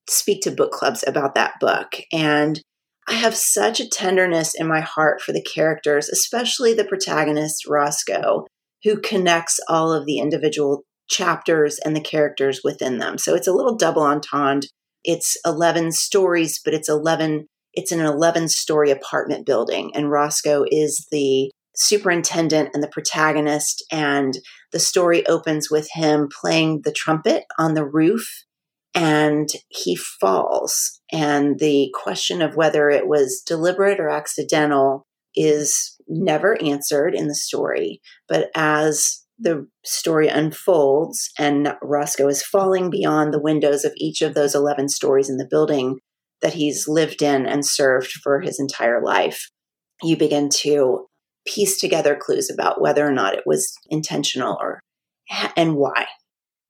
speak 0.08 0.42
to 0.42 0.50
book 0.50 0.72
clubs 0.72 1.04
about 1.06 1.34
that 1.36 1.54
book. 1.60 1.94
And 2.12 2.60
I 3.08 3.14
have 3.14 3.34
such 3.34 3.80
a 3.80 3.88
tenderness 3.88 4.54
in 4.54 4.66
my 4.66 4.80
heart 4.80 5.20
for 5.20 5.32
the 5.32 5.42
characters, 5.42 6.08
especially 6.08 6.72
the 6.72 6.84
protagonist, 6.84 7.66
Roscoe, 7.66 8.46
who 8.84 9.00
connects 9.00 9.58
all 9.68 9.92
of 9.92 10.06
the 10.06 10.18
individual 10.18 10.84
chapters 11.08 11.78
and 11.84 11.96
the 11.96 12.00
characters 12.00 12.60
within 12.62 12.98
them. 12.98 13.18
So 13.18 13.34
it's 13.34 13.48
a 13.48 13.52
little 13.52 13.76
double 13.76 14.02
entendre. 14.02 14.68
It's 15.04 15.36
11 15.44 15.92
stories, 15.92 16.60
but 16.64 16.74
it's 16.74 16.88
11 16.88 17.46
it's 17.74 17.90
an 17.90 18.00
11 18.00 18.48
story 18.48 18.90
apartment 18.90 19.46
building 19.46 19.92
and 19.94 20.10
Roscoe 20.10 20.66
is 20.70 21.06
the 21.10 21.50
superintendent 21.74 22.68
and 22.74 22.82
the 22.82 22.88
protagonist 22.88 23.82
and 23.90 24.34
the 24.72 24.78
story 24.78 25.26
opens 25.26 25.70
with 25.70 25.88
him 25.92 26.28
playing 26.28 26.82
the 26.84 26.92
trumpet 26.92 27.44
on 27.58 27.72
the 27.72 27.84
roof 27.84 28.44
and 28.94 29.48
he 29.68 29.96
falls. 29.96 31.00
And 31.12 31.58
the 31.58 31.92
question 31.94 32.40
of 32.40 32.56
whether 32.56 32.88
it 32.88 33.06
was 33.06 33.42
deliberate 33.46 34.00
or 34.00 34.08
accidental 34.08 35.04
is 35.34 35.96
never 36.08 36.60
answered 36.62 37.14
in 37.14 37.28
the 37.28 37.34
story. 37.34 38.00
But 38.28 38.50
as 38.54 39.22
the 39.38 39.66
story 39.84 40.28
unfolds 40.28 41.30
and 41.38 41.74
Roscoe 41.82 42.28
is 42.28 42.42
falling 42.42 42.90
beyond 42.90 43.32
the 43.32 43.42
windows 43.42 43.84
of 43.84 43.92
each 43.96 44.22
of 44.22 44.34
those 44.34 44.54
11 44.54 44.88
stories 44.88 45.28
in 45.28 45.36
the 45.36 45.48
building 45.48 45.98
that 46.40 46.54
he's 46.54 46.88
lived 46.88 47.22
in 47.22 47.46
and 47.46 47.64
served 47.64 48.12
for 48.22 48.40
his 48.40 48.58
entire 48.58 49.02
life, 49.02 49.50
you 50.02 50.16
begin 50.16 50.48
to 50.48 51.06
piece 51.46 51.80
together 51.80 52.16
clues 52.20 52.50
about 52.50 52.80
whether 52.80 53.06
or 53.06 53.12
not 53.12 53.34
it 53.34 53.42
was 53.46 53.72
intentional 53.90 54.56
or 54.60 54.80
and 55.56 55.76
why. 55.76 56.06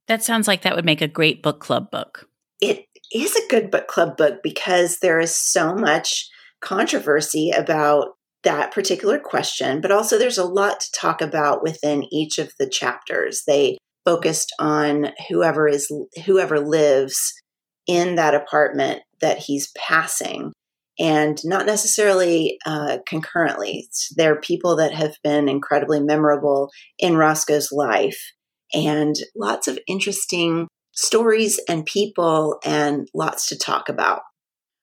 That 0.09 0.22
sounds 0.22 0.48
like 0.48 0.62
that 0.62 0.76
would 0.76 0.85
make 0.85 1.00
a 1.00 1.09
great 1.09 1.42
book 1.42 1.61
club 1.61 1.90
book. 1.90 2.28
It 2.61 2.87
is 3.14 3.37
a 3.37 3.48
good 3.48 3.70
book 3.70 3.88
club 3.88 4.16
book 4.16 4.42
because 4.42 4.98
there 4.98 5.20
is 5.20 5.35
so 5.35 5.75
much 5.75 6.29
controversy 6.61 7.51
about 7.51 8.09
that 8.44 8.72
particular 8.72 9.18
question, 9.18 9.81
but 9.81 9.92
also 9.92 10.18
there's 10.18 10.38
a 10.38 10.44
lot 10.44 10.81
to 10.81 10.90
talk 10.92 11.20
about 11.20 11.62
within 11.62 12.05
each 12.12 12.38
of 12.38 12.53
the 12.59 12.68
chapters. 12.68 13.42
They 13.46 13.79
focused 14.05 14.53
on 14.59 15.09
whoever 15.29 15.68
is 15.68 15.88
whoever 16.25 16.59
lives 16.59 17.33
in 17.87 18.16
that 18.16 18.35
apartment 18.35 19.03
that 19.20 19.38
he's 19.38 19.70
passing 19.77 20.53
and 20.98 21.38
not 21.44 21.66
necessarily 21.66 22.59
uh, 22.66 22.98
concurrently. 23.07 23.88
There 24.16 24.33
are 24.33 24.40
people 24.40 24.77
that 24.77 24.92
have 24.92 25.16
been 25.25 25.48
incredibly 25.48 26.01
memorable 26.01 26.70
in 26.98 27.16
Roscoe's 27.16 27.70
life 27.72 28.20
and 28.75 29.14
lots 29.37 29.68
of 29.68 29.79
interesting 29.87 30.68
stories 30.92 31.61
and 31.68 31.85
people 31.85 32.59
and 32.64 33.09
lots 33.14 33.46
to 33.48 33.59
talk 33.59 33.88
about. 33.88 34.22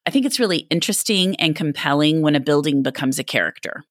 I 0.05 0.11
think 0.11 0.25
it's 0.25 0.39
really 0.39 0.67
interesting 0.69 1.35
and 1.35 1.55
compelling 1.55 2.21
when 2.21 2.35
a 2.35 2.39
building 2.39 2.81
becomes 2.81 3.19
a 3.19 3.23
character. 3.23 3.83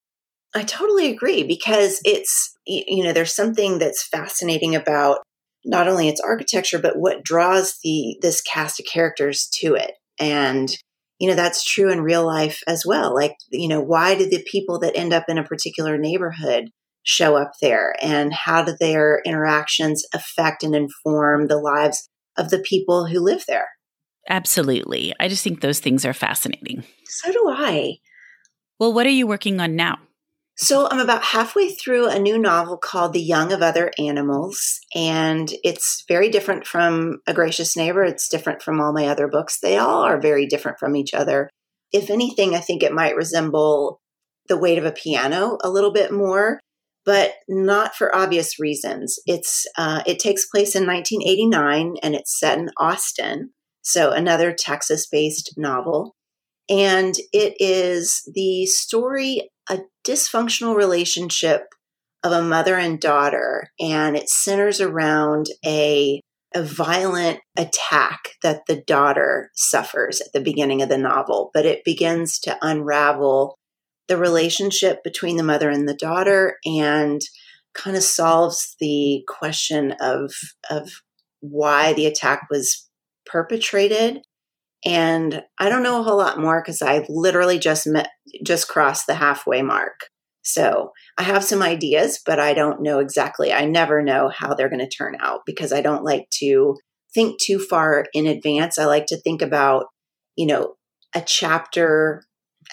I 0.55 0.65
totally 0.65 1.11
agree 1.11 1.45
because 1.45 2.01
it's, 2.05 2.57
you 2.67 3.05
know, 3.05 3.13
there's 3.13 3.35
something 3.35 3.79
that's 3.79 4.07
fascinating 4.07 4.75
about 4.75 5.19
not 5.65 5.89
only 5.89 6.09
its 6.09 6.21
architecture, 6.21 6.79
but 6.79 6.99
what 6.99 7.23
draws 7.23 7.79
the, 7.85 8.17
this 8.23 8.41
cast 8.41 8.81
of 8.81 8.87
characters 8.87 9.49
to 9.61 9.75
it. 9.75 9.93
And, 10.19 10.69
you 11.19 11.29
know, 11.29 11.37
that's 11.37 11.65
true 11.65 11.93
in 11.93 12.01
real 12.01 12.25
life 12.25 12.63
as 12.67 12.85
well. 12.87 13.15
Like, 13.15 13.37
you 13.51 13.69
know, 13.69 13.81
why 13.81 14.17
do 14.17 14.29
the 14.29 14.45
people 14.51 14.79
that 14.81 14.97
end 14.97 15.13
up 15.13 15.25
in 15.29 15.39
a 15.39 15.45
particular 15.45 15.99
neighborhood 15.99 16.71
show 17.09 17.37
up 17.37 17.53
there 17.63 17.95
and 18.03 18.35
how 18.35 18.63
do 18.63 18.77
their 18.79 19.23
interactions 19.25 20.05
affect 20.15 20.63
and 20.63 20.75
inform 20.75 21.47
the 21.47 21.57
lives 21.57 22.09
of 22.37 22.51
the 22.51 22.59
people 22.59 23.07
who 23.07 23.19
live 23.19 23.45
there? 23.49 23.69
Absolutely. 24.29 25.15
I 25.19 25.29
just 25.29 25.43
think 25.43 25.63
those 25.63 25.81
things 25.81 26.05
are 26.05 26.13
fascinating. 26.13 26.85
So 27.07 27.33
do 27.33 27.45
I. 27.49 27.97
Well, 28.79 28.93
what 28.93 29.07
are 29.07 29.11
you 29.11 29.27
working 29.27 29.59
on 29.59 29.75
now? 29.75 29.97
So 30.57 30.87
I'm 30.91 30.99
about 30.99 31.23
halfway 31.23 31.71
through 31.71 32.09
a 32.09 32.19
new 32.19 32.37
novel 32.37 32.77
called 32.77 33.15
The 33.15 33.23
Young 33.23 33.53
of 33.53 33.63
Other 33.63 33.93
Animals, 33.97 34.81
and 34.93 35.51
it's 35.63 36.05
very 36.09 36.29
different 36.31 36.67
from 36.67 37.21
A 37.29 37.33
Gracious 37.33 37.77
Neighbor. 37.77 38.03
It's 38.03 38.29
different 38.29 38.61
from 38.61 38.81
all 38.81 38.93
my 38.93 39.07
other 39.07 39.29
books. 39.29 39.61
They 39.61 39.79
all 39.79 40.03
are 40.03 40.21
very 40.21 40.47
different 40.47 40.81
from 40.81 40.97
each 40.97 41.15
other. 41.15 41.49
If 41.93 42.11
anything, 42.11 42.57
I 42.57 42.61
think 42.61 42.83
it 42.83 42.93
might 42.93 43.15
resemble 43.15 44.01
The 44.49 44.59
Weight 44.59 44.79
of 44.79 44.85
a 44.85 44.91
Piano 44.91 45.59
a 45.63 45.71
little 45.71 45.93
bit 45.93 46.13
more, 46.13 46.59
but 47.09 47.33
not 47.49 47.97
for 47.97 48.15
obvious 48.15 48.61
reasons. 48.61 49.19
It's 49.25 49.65
uh, 49.79 50.03
it 50.05 50.19
takes 50.19 50.45
place 50.45 50.77
in 50.77 50.87
1989 50.87 51.95
and 52.03 52.15
it's 52.15 52.39
set 52.39 52.59
in 52.59 52.69
Austin, 52.77 53.55
so 53.81 54.11
another 54.11 54.53
Texas-based 54.53 55.55
novel. 55.57 56.15
And 56.69 57.15
it 57.33 57.55
is 57.59 58.31
the 58.35 58.67
story 58.67 59.49
a 59.71 59.79
dysfunctional 60.07 60.77
relationship 60.77 61.69
of 62.23 62.33
a 62.33 62.43
mother 62.43 62.77
and 62.77 63.01
daughter, 63.01 63.71
and 63.81 64.15
it 64.15 64.29
centers 64.29 64.79
around 64.79 65.47
a 65.65 66.21
a 66.55 66.63
violent 66.63 67.41
attack 67.57 68.33
that 68.43 68.67
the 68.69 68.83
daughter 68.87 69.51
suffers 69.55 70.21
at 70.21 70.33
the 70.35 70.41
beginning 70.43 70.83
of 70.83 70.91
the 70.91 70.99
novel, 70.99 71.51
but 71.55 71.65
it 71.65 71.85
begins 71.87 72.39
to 72.41 72.59
unravel 72.61 73.57
the 74.09 74.17
relationship 74.17 75.05
between 75.05 75.37
the 75.37 75.43
mother 75.43 75.71
and 75.71 75.89
the 75.89 75.95
daughter 75.95 76.57
and 76.65 77.21
kind 77.75 77.97
of 77.97 78.03
solves 78.03 78.75
the 78.81 79.23
question 79.29 79.95
of 80.01 80.33
of 80.71 80.91
why 81.41 81.93
the 81.93 82.07
attack 82.07 82.49
was 82.51 82.89
perpetrated 83.27 84.21
and 84.85 85.43
I 85.59 85.69
don't 85.69 85.83
know 85.83 86.01
a 86.01 86.03
whole 86.03 86.19
lot 86.19 86.39
more 86.39 86.63
because 86.63 86.83
I've 86.83 87.07
literally 87.09 87.59
just 87.59 87.87
met, 87.87 88.11
just 88.45 88.69
crossed 88.69 89.07
the 89.07 89.15
halfway 89.15 89.63
mark. 89.63 90.09
So 90.43 90.93
I 91.19 91.25
have 91.25 91.45
some 91.45 91.63
ideas, 91.63 92.21
but 92.25 92.39
I 92.39 92.55
don't 92.55 92.83
know 92.83 93.01
exactly. 93.01 93.53
I 93.53 93.65
never 93.65 94.03
know 94.03 94.31
how 94.35 94.55
they're 94.55 94.71
going 94.71 94.79
to 94.79 94.89
turn 94.89 95.17
out 95.21 95.41
because 95.45 95.73
I 95.73 95.81
don't 95.81 96.05
like 96.05 96.29
to 96.39 96.77
think 97.13 97.41
too 97.41 97.59
far 97.59 98.07
in 98.15 98.27
advance. 98.27 98.79
I 98.79 98.85
like 98.85 99.07
to 99.07 99.21
think 99.21 99.43
about, 99.43 99.87
you 100.37 100.47
know, 100.47 100.75
a 101.15 101.21
chapter 101.21 102.23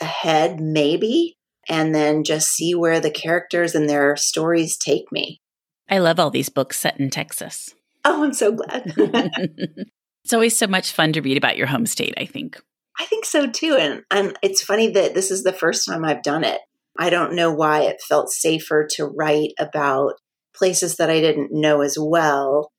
ahead, 0.02 0.60
maybe, 0.60 1.36
and 1.68 1.94
then 1.94 2.24
just 2.24 2.50
see 2.50 2.76
where 2.76 3.00
the 3.00 3.12
characters 3.12 3.76
and 3.76 3.90
their 3.90 4.16
stories 4.16 4.78
take 4.78 5.12
me. 5.12 5.42
I 5.90 6.00
love 6.00 6.20
all 6.20 6.30
these 6.30 6.50
books 6.50 6.80
set 6.80 7.00
in 7.00 7.10
Texas. 7.10 7.74
Oh, 8.08 8.24
I'm 8.24 8.34
so 8.34 8.52
glad. 8.52 8.94
It's 10.26 10.34
always 10.34 10.58
so 10.58 10.66
much 10.66 10.92
fun 10.92 11.14
to 11.14 11.22
read 11.22 11.38
about 11.38 11.56
your 11.56 11.68
home 11.68 11.86
state, 11.86 12.16
I 12.18 12.26
think. 12.26 12.60
I 13.00 13.06
think 13.06 13.26
so 13.26 13.46
too. 13.46 13.78
And, 13.80 14.02
and 14.10 14.36
it's 14.42 14.64
funny 14.64 14.90
that 14.90 15.14
this 15.14 15.30
is 15.30 15.44
the 15.44 15.54
first 15.54 15.88
time 15.88 16.04
I've 16.04 16.24
done 16.24 16.44
it. 16.44 16.60
I 16.98 17.12
don't 17.12 17.36
know 17.36 17.52
why 17.52 17.82
it 17.82 18.02
felt 18.02 18.32
safer 18.32 18.88
to 18.96 19.06
write 19.06 19.52
about 19.60 20.14
places 20.56 20.96
that 20.96 21.12
I 21.12 21.22
didn't 21.22 21.52
know 21.52 21.82
as 21.82 21.96
well. 22.00 22.72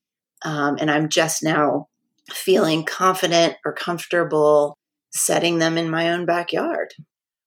Um, 0.43 0.75
and 0.77 0.91
I'm 0.91 1.07
just 1.07 1.41
now 1.41 1.87
feeling 2.29 2.83
confident 2.83 3.55
or 3.63 3.71
comfortable 3.71 4.77
setting 5.17 5.59
them 5.59 5.77
in 5.77 5.89
my 5.89 6.11
own 6.11 6.25
backyard. 6.25 6.93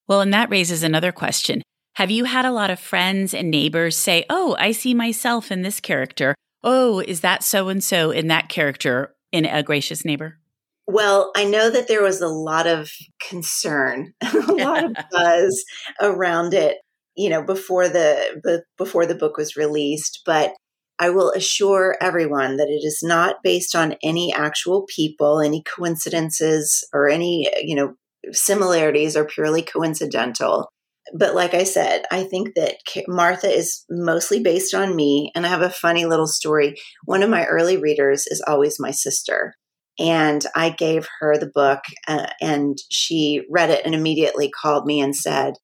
Well, 0.08 0.20
and 0.20 0.32
that 0.34 0.50
raises 0.50 0.82
another 0.82 1.12
question. 1.12 1.62
Have 1.94 2.10
you 2.10 2.24
had 2.24 2.44
a 2.44 2.52
lot 2.52 2.70
of 2.70 2.78
friends 2.78 3.34
and 3.34 3.50
neighbors 3.50 3.96
say, 3.96 4.24
Oh, 4.28 4.56
I 4.58 4.72
see 4.72 4.94
myself 4.94 5.50
in 5.50 5.62
this 5.62 5.80
character? 5.80 6.34
Oh, 6.62 7.00
is 7.00 7.20
that 7.20 7.42
so 7.42 7.68
and 7.68 7.82
so 7.82 8.10
in 8.10 8.28
that 8.28 8.48
character? 8.48 9.14
in 9.32 9.44
a 9.44 9.62
gracious 9.62 10.04
neighbor? 10.04 10.38
Well, 10.86 11.30
I 11.36 11.44
know 11.44 11.70
that 11.70 11.88
there 11.88 12.02
was 12.02 12.20
a 12.20 12.28
lot 12.28 12.66
of 12.66 12.90
concern, 13.28 14.12
a 14.22 14.52
lot 14.52 14.84
of 14.84 14.96
buzz 15.10 15.64
around 16.00 16.52
it, 16.54 16.78
you 17.16 17.30
know, 17.30 17.42
before 17.42 17.88
the 17.88 18.60
before 18.76 19.06
the 19.06 19.14
book 19.14 19.36
was 19.36 19.56
released, 19.56 20.22
but 20.26 20.52
I 21.00 21.08
will 21.10 21.30
assure 21.30 21.96
everyone 22.00 22.58
that 22.58 22.68
it 22.68 22.84
is 22.84 23.00
not 23.02 23.36
based 23.42 23.74
on 23.74 23.96
any 24.02 24.32
actual 24.34 24.84
people, 24.94 25.40
any 25.40 25.62
coincidences 25.62 26.86
or 26.92 27.08
any, 27.08 27.50
you 27.62 27.74
know, 27.74 27.94
similarities 28.32 29.16
are 29.16 29.24
purely 29.24 29.62
coincidental. 29.62 30.68
But 31.14 31.34
like 31.34 31.54
I 31.54 31.64
said, 31.64 32.02
I 32.12 32.24
think 32.24 32.54
that 32.54 32.76
Martha 33.08 33.48
is 33.48 33.84
mostly 33.88 34.42
based 34.42 34.74
on 34.74 34.94
me. 34.94 35.32
And 35.34 35.46
I 35.46 35.48
have 35.48 35.62
a 35.62 35.70
funny 35.70 36.04
little 36.04 36.26
story. 36.26 36.76
One 37.06 37.22
of 37.22 37.30
my 37.30 37.46
early 37.46 37.78
readers 37.78 38.26
is 38.26 38.44
always 38.46 38.78
my 38.78 38.90
sister. 38.90 39.54
And 39.98 40.44
I 40.54 40.68
gave 40.68 41.08
her 41.20 41.36
the 41.36 41.50
book 41.52 41.80
uh, 42.08 42.26
and 42.42 42.76
she 42.90 43.42
read 43.50 43.70
it 43.70 43.84
and 43.86 43.94
immediately 43.94 44.50
called 44.50 44.86
me 44.86 45.00
and 45.00 45.16
said, 45.16 45.54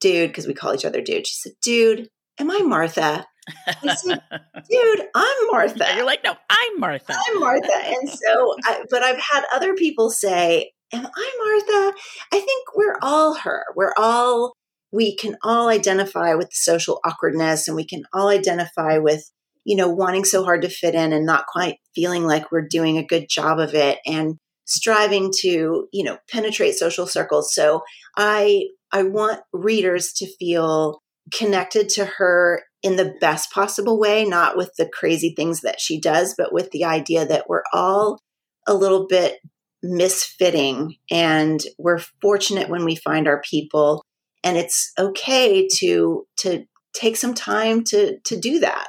Dude, 0.00 0.30
because 0.30 0.46
we 0.46 0.54
call 0.54 0.74
each 0.74 0.84
other 0.84 1.00
dude. 1.00 1.26
She 1.26 1.34
said, 1.34 1.52
Dude, 1.62 2.08
am 2.38 2.50
I 2.50 2.58
Martha? 2.58 3.26
I 3.66 3.94
said, 3.94 4.22
Dude, 4.70 5.06
I'm 5.14 5.46
Martha. 5.50 5.86
You're 5.96 6.06
like, 6.06 6.24
No, 6.24 6.34
I'm 6.48 6.80
Martha. 6.80 7.14
I'm 7.14 7.40
Martha. 7.40 7.72
And 7.76 8.08
so, 8.08 8.54
I, 8.64 8.84
but 8.90 9.02
I've 9.02 9.18
had 9.18 9.44
other 9.54 9.74
people 9.74 10.10
say, 10.10 10.72
Am 10.92 11.06
I 11.06 11.62
Martha? 11.66 11.98
I 12.32 12.40
think 12.40 12.74
we're 12.74 12.96
all 13.02 13.34
her. 13.34 13.64
We're 13.76 13.94
all 13.96 14.54
we 14.92 15.14
can 15.14 15.36
all 15.42 15.68
identify 15.68 16.34
with 16.34 16.48
the 16.48 16.56
social 16.56 17.00
awkwardness 17.04 17.68
and 17.68 17.76
we 17.76 17.86
can 17.86 18.02
all 18.12 18.28
identify 18.28 18.98
with 18.98 19.30
you 19.64 19.76
know 19.76 19.88
wanting 19.88 20.24
so 20.24 20.44
hard 20.44 20.62
to 20.62 20.68
fit 20.68 20.94
in 20.94 21.12
and 21.12 21.26
not 21.26 21.46
quite 21.46 21.76
feeling 21.94 22.24
like 22.24 22.50
we're 22.50 22.66
doing 22.66 22.98
a 22.98 23.06
good 23.06 23.26
job 23.28 23.58
of 23.58 23.74
it 23.74 23.98
and 24.06 24.36
striving 24.64 25.32
to 25.40 25.86
you 25.92 26.04
know 26.04 26.18
penetrate 26.30 26.74
social 26.74 27.06
circles 27.06 27.54
so 27.54 27.82
i 28.16 28.64
i 28.92 29.02
want 29.02 29.40
readers 29.52 30.12
to 30.12 30.26
feel 30.38 31.00
connected 31.32 31.88
to 31.88 32.04
her 32.04 32.62
in 32.82 32.96
the 32.96 33.14
best 33.20 33.50
possible 33.52 33.98
way 33.98 34.24
not 34.24 34.56
with 34.56 34.72
the 34.78 34.88
crazy 34.88 35.34
things 35.36 35.60
that 35.60 35.80
she 35.80 36.00
does 36.00 36.34
but 36.36 36.52
with 36.52 36.70
the 36.70 36.84
idea 36.84 37.26
that 37.26 37.48
we're 37.48 37.62
all 37.72 38.18
a 38.66 38.74
little 38.74 39.06
bit 39.06 39.38
misfitting 39.84 40.98
and 41.10 41.62
we're 41.78 42.00
fortunate 42.20 42.68
when 42.68 42.84
we 42.84 42.94
find 42.96 43.26
our 43.26 43.40
people 43.42 44.02
and 44.44 44.56
it's 44.56 44.92
okay 44.98 45.68
to 45.78 46.26
to 46.38 46.64
take 46.94 47.16
some 47.16 47.34
time 47.34 47.84
to 47.84 48.18
to 48.24 48.38
do 48.38 48.60
that. 48.60 48.86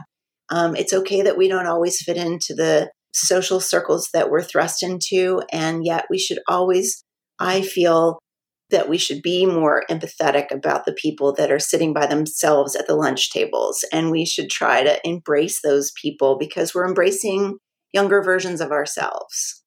Um, 0.50 0.76
it's 0.76 0.94
okay 0.94 1.22
that 1.22 1.38
we 1.38 1.48
don't 1.48 1.68
always 1.68 2.02
fit 2.02 2.18
into 2.18 2.54
the 2.54 2.92
social 3.14 3.60
circles 3.60 4.10
that 4.14 4.30
we're 4.30 4.42
thrust 4.42 4.84
into, 4.84 5.42
and 5.52 5.86
yet 5.86 6.06
we 6.10 6.18
should 6.18 6.40
always. 6.48 7.04
I 7.44 7.64
feel 7.64 8.20
that 8.72 8.90
we 8.90 8.98
should 8.98 9.22
be 9.22 9.46
more 9.46 9.84
empathetic 9.90 10.52
about 10.52 10.86
the 10.86 10.94
people 10.94 11.34
that 11.36 11.52
are 11.52 11.60
sitting 11.60 11.94
by 11.94 12.06
themselves 12.06 12.76
at 12.76 12.88
the 12.88 12.96
lunch 12.96 13.32
tables, 13.32 13.86
and 13.92 14.12
we 14.12 14.26
should 14.26 14.50
try 14.50 14.84
to 14.84 15.00
embrace 15.08 15.62
those 15.62 15.92
people 16.02 16.38
because 16.38 16.74
we're 16.74 16.88
embracing 16.88 17.58
younger 17.94 18.22
versions 18.22 18.62
of 18.62 18.72
ourselves. 18.72 19.64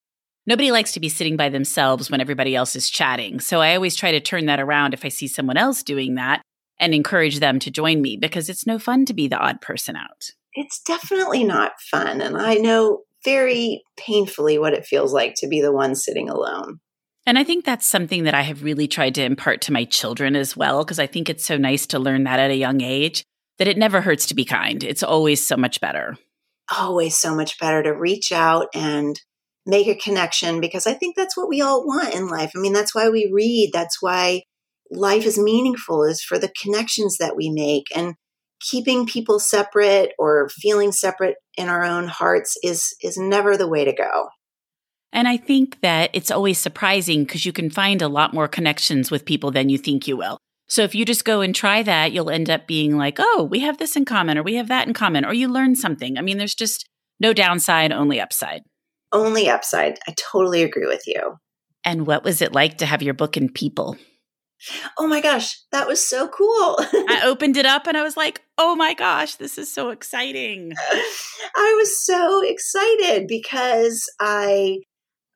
Nobody 0.47 0.71
likes 0.71 0.93
to 0.93 1.01
be 1.01 1.09
sitting 1.09 1.37
by 1.37 1.49
themselves 1.49 2.11
when 2.11 2.21
everybody 2.21 2.55
else 2.55 2.77
is 2.77 2.91
chatting. 2.91 3.41
So 3.41 3.61
I 3.61 3.75
always 3.75 3.97
try 3.97 4.13
to 4.13 4.21
turn 4.21 4.47
that 4.47 4.61
around 4.61 4.93
if 4.93 5.05
I 5.05 5.09
see 5.09 5.27
someone 5.27 5.57
else 5.57 5.83
doing 5.83 6.17
that 6.17 6.43
and 6.79 6.93
encourage 6.93 7.39
them 7.39 7.59
to 7.61 7.71
join 7.71 8.03
me 8.03 8.17
because 8.17 8.49
it's 8.49 8.67
no 8.67 8.79
fun 8.79 9.07
to 9.07 9.15
be 9.15 9.27
the 9.27 9.39
odd 9.39 9.61
person 9.63 9.97
out. 9.97 10.31
It's 10.53 10.81
definitely 10.81 11.45
not 11.45 11.73
fun. 11.91 12.21
And 12.21 12.37
I 12.37 12.55
know 12.55 13.03
very 13.25 13.83
painfully 13.97 14.59
what 14.59 14.75
it 14.75 14.85
feels 14.85 15.13
like 15.13 15.35
to 15.39 15.49
be 15.49 15.63
the 15.63 15.73
one 15.73 15.95
sitting 15.95 16.29
alone. 16.29 16.81
And 17.27 17.39
I 17.39 17.45
think 17.45 17.65
that's 17.65 17.87
something 17.87 18.25
that 18.25 18.35
I 18.35 18.43
have 18.43 18.63
really 18.63 18.87
tried 18.87 19.15
to 19.15 19.25
impart 19.25 19.63
to 19.63 19.73
my 19.73 19.85
children 19.85 20.37
as 20.37 20.57
well, 20.57 20.85
because 20.85 20.99
I 20.99 21.07
think 21.07 21.29
it's 21.31 21.45
so 21.45 21.57
nice 21.57 21.87
to 21.87 21.99
learn 21.99 22.25
that 22.25 22.39
at 22.39 22.51
a 22.51 22.57
young 22.57 22.83
age 22.83 23.25
that 23.59 23.69
it 23.69 23.79
never 23.79 24.01
hurts 24.01 24.27
to 24.27 24.35
be 24.35 24.45
kind. 24.45 24.83
It's 24.83 25.03
always 25.03 25.47
so 25.47 25.57
much 25.57 25.81
better. 25.81 26.17
Always 26.77 27.17
so 27.17 27.35
much 27.35 27.59
better 27.59 27.83
to 27.83 27.91
reach 27.91 28.33
out 28.33 28.67
and 28.75 29.19
make 29.67 29.87
a 29.87 29.95
connection 29.95 30.61
because 30.61 30.87
I 30.87 30.95
think 30.95 31.17
that's 31.17 31.37
what 31.37 31.49
we 31.49 31.63
all 31.63 31.87
want 31.87 32.15
in 32.15 32.29
life. 32.29 32.53
I 32.55 32.59
mean, 32.59 32.73
that's 32.73 32.95
why 32.95 33.09
we 33.09 33.31
read. 33.33 33.71
That's 33.73 34.03
why 34.03 34.43
life 34.91 35.25
is 35.25 35.39
meaningful 35.39 36.05
is 36.05 36.23
for 36.23 36.39
the 36.39 36.53
connections 36.61 37.17
that 37.19 37.37
we 37.37 37.51
make. 37.51 37.87
And 37.97 38.15
keeping 38.61 39.07
people 39.07 39.39
separate 39.39 40.13
or 40.19 40.49
feeling 40.51 40.93
separate 40.93 41.37
in 41.57 41.69
our 41.69 41.85
own 41.85 42.09
hearts 42.09 42.57
is 42.63 42.95
is 43.03 43.17
never 43.17 43.57
the 43.57 43.69
way 43.69 43.85
to 43.85 43.93
go. 43.93 44.29
And 45.15 45.29
I 45.29 45.37
think 45.37 45.81
that 45.81 46.11
it's 46.13 46.33
always 46.33 46.59
surprising 46.59 47.25
because 47.25 47.47
you 47.47 47.53
can 47.53 47.71
find 47.71 48.03
a 48.03 48.09
lot 48.09 48.35
more 48.35 48.49
connections 48.49 49.11
with 49.11 49.25
people 49.25 49.53
than 49.53 49.69
you 49.69 49.79
think 49.79 50.09
you 50.09 50.17
will. 50.17 50.39
So 50.67 50.83
if 50.83 50.95
you 50.95 51.05
just 51.05 51.25
go 51.25 51.41
and 51.41 51.55
try 51.55 51.83
that, 51.85 52.13
you'll 52.13 52.31
end 52.31 52.51
up 52.51 52.67
being 52.67 52.99
like, 52.99 53.17
oh, 53.21 53.47
we 53.49 53.61
have 53.61 53.79
this 53.79 53.97
in 53.97 54.05
common, 54.05 54.37
or 54.37 54.43
we 54.43 54.57
have 54.57 54.69
that 54.69 54.89
in 54.89 54.93
common, 54.93 55.25
or 55.25 55.33
you 55.33 55.49
learn 55.49 55.77
something. 55.77 56.19
I 56.19 56.23
mean, 56.23 56.37
there's 56.37 56.55
just 56.55 56.89
no 57.21 57.33
downside, 57.33 57.93
only 57.93 58.21
upside. 58.21 58.63
Only 59.13 59.49
upside. 59.49 59.99
I 60.09 60.15
totally 60.17 60.63
agree 60.63 60.87
with 60.87 61.07
you. 61.07 61.37
And 61.85 62.07
what 62.07 62.25
was 62.25 62.43
it 62.43 62.53
like 62.53 62.79
to 62.79 62.87
have 62.87 63.03
your 63.03 63.15
book 63.15 63.37
in 63.37 63.51
People? 63.51 63.97
Oh 64.99 65.07
my 65.07 65.21
gosh, 65.21 65.61
that 65.71 65.87
was 65.87 66.05
so 66.05 66.27
cool. 66.27 66.77
I 66.81 67.23
opened 67.25 67.57
it 67.57 67.67
up 67.67 67.87
and 67.87 67.97
I 67.97 68.03
was 68.03 68.17
like, 68.17 68.43
oh 68.57 68.75
my 68.75 68.95
gosh, 68.95 69.37
this 69.37 69.59
is 69.59 69.73
so 69.73 69.91
exciting. 69.91 70.73
I 71.57 71.75
was 71.79 72.05
so 72.05 72.43
excited 72.43 73.29
because 73.29 74.03
I, 74.21 74.79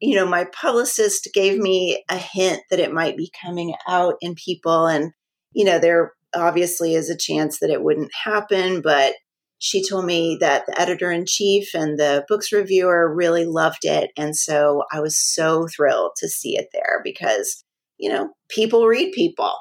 you 0.01 0.17
know, 0.17 0.27
my 0.27 0.45
publicist 0.45 1.29
gave 1.35 1.59
me 1.59 2.05
a 2.09 2.17
hint 2.17 2.63
that 2.71 2.81
it 2.81 2.93
might 2.93 3.17
be 3.17 3.31
coming 3.45 3.75
out 3.87 4.15
in 4.21 4.35
People. 4.35 4.87
And, 4.87 5.13
you 5.53 5.65
know, 5.65 5.79
there 5.79 6.13
obviously 6.35 6.95
is 6.95 7.11
a 7.11 7.17
chance 7.17 7.59
that 7.59 7.71
it 7.71 7.83
wouldn't 7.83 8.11
happen, 8.25 8.81
but 8.81 9.15
she 9.59 9.87
told 9.87 10.05
me 10.05 10.37
that 10.41 10.67
the 10.67 10.81
editor 10.81 11.11
in 11.11 11.25
chief 11.27 11.75
and 11.75 11.99
the 11.99 12.25
books 12.29 12.53
reviewer 12.53 13.13
really 13.13 13.45
loved 13.45 13.85
it. 13.85 14.11
And 14.17 14.37
so 14.37 14.85
I 14.93 15.01
was 15.01 15.19
so 15.19 15.67
thrilled 15.67 16.13
to 16.19 16.29
see 16.29 16.57
it 16.57 16.69
there 16.73 17.01
because, 17.03 17.65
you 17.99 18.09
know, 18.09 18.31
people 18.49 18.87
read 18.87 19.13
people. 19.13 19.53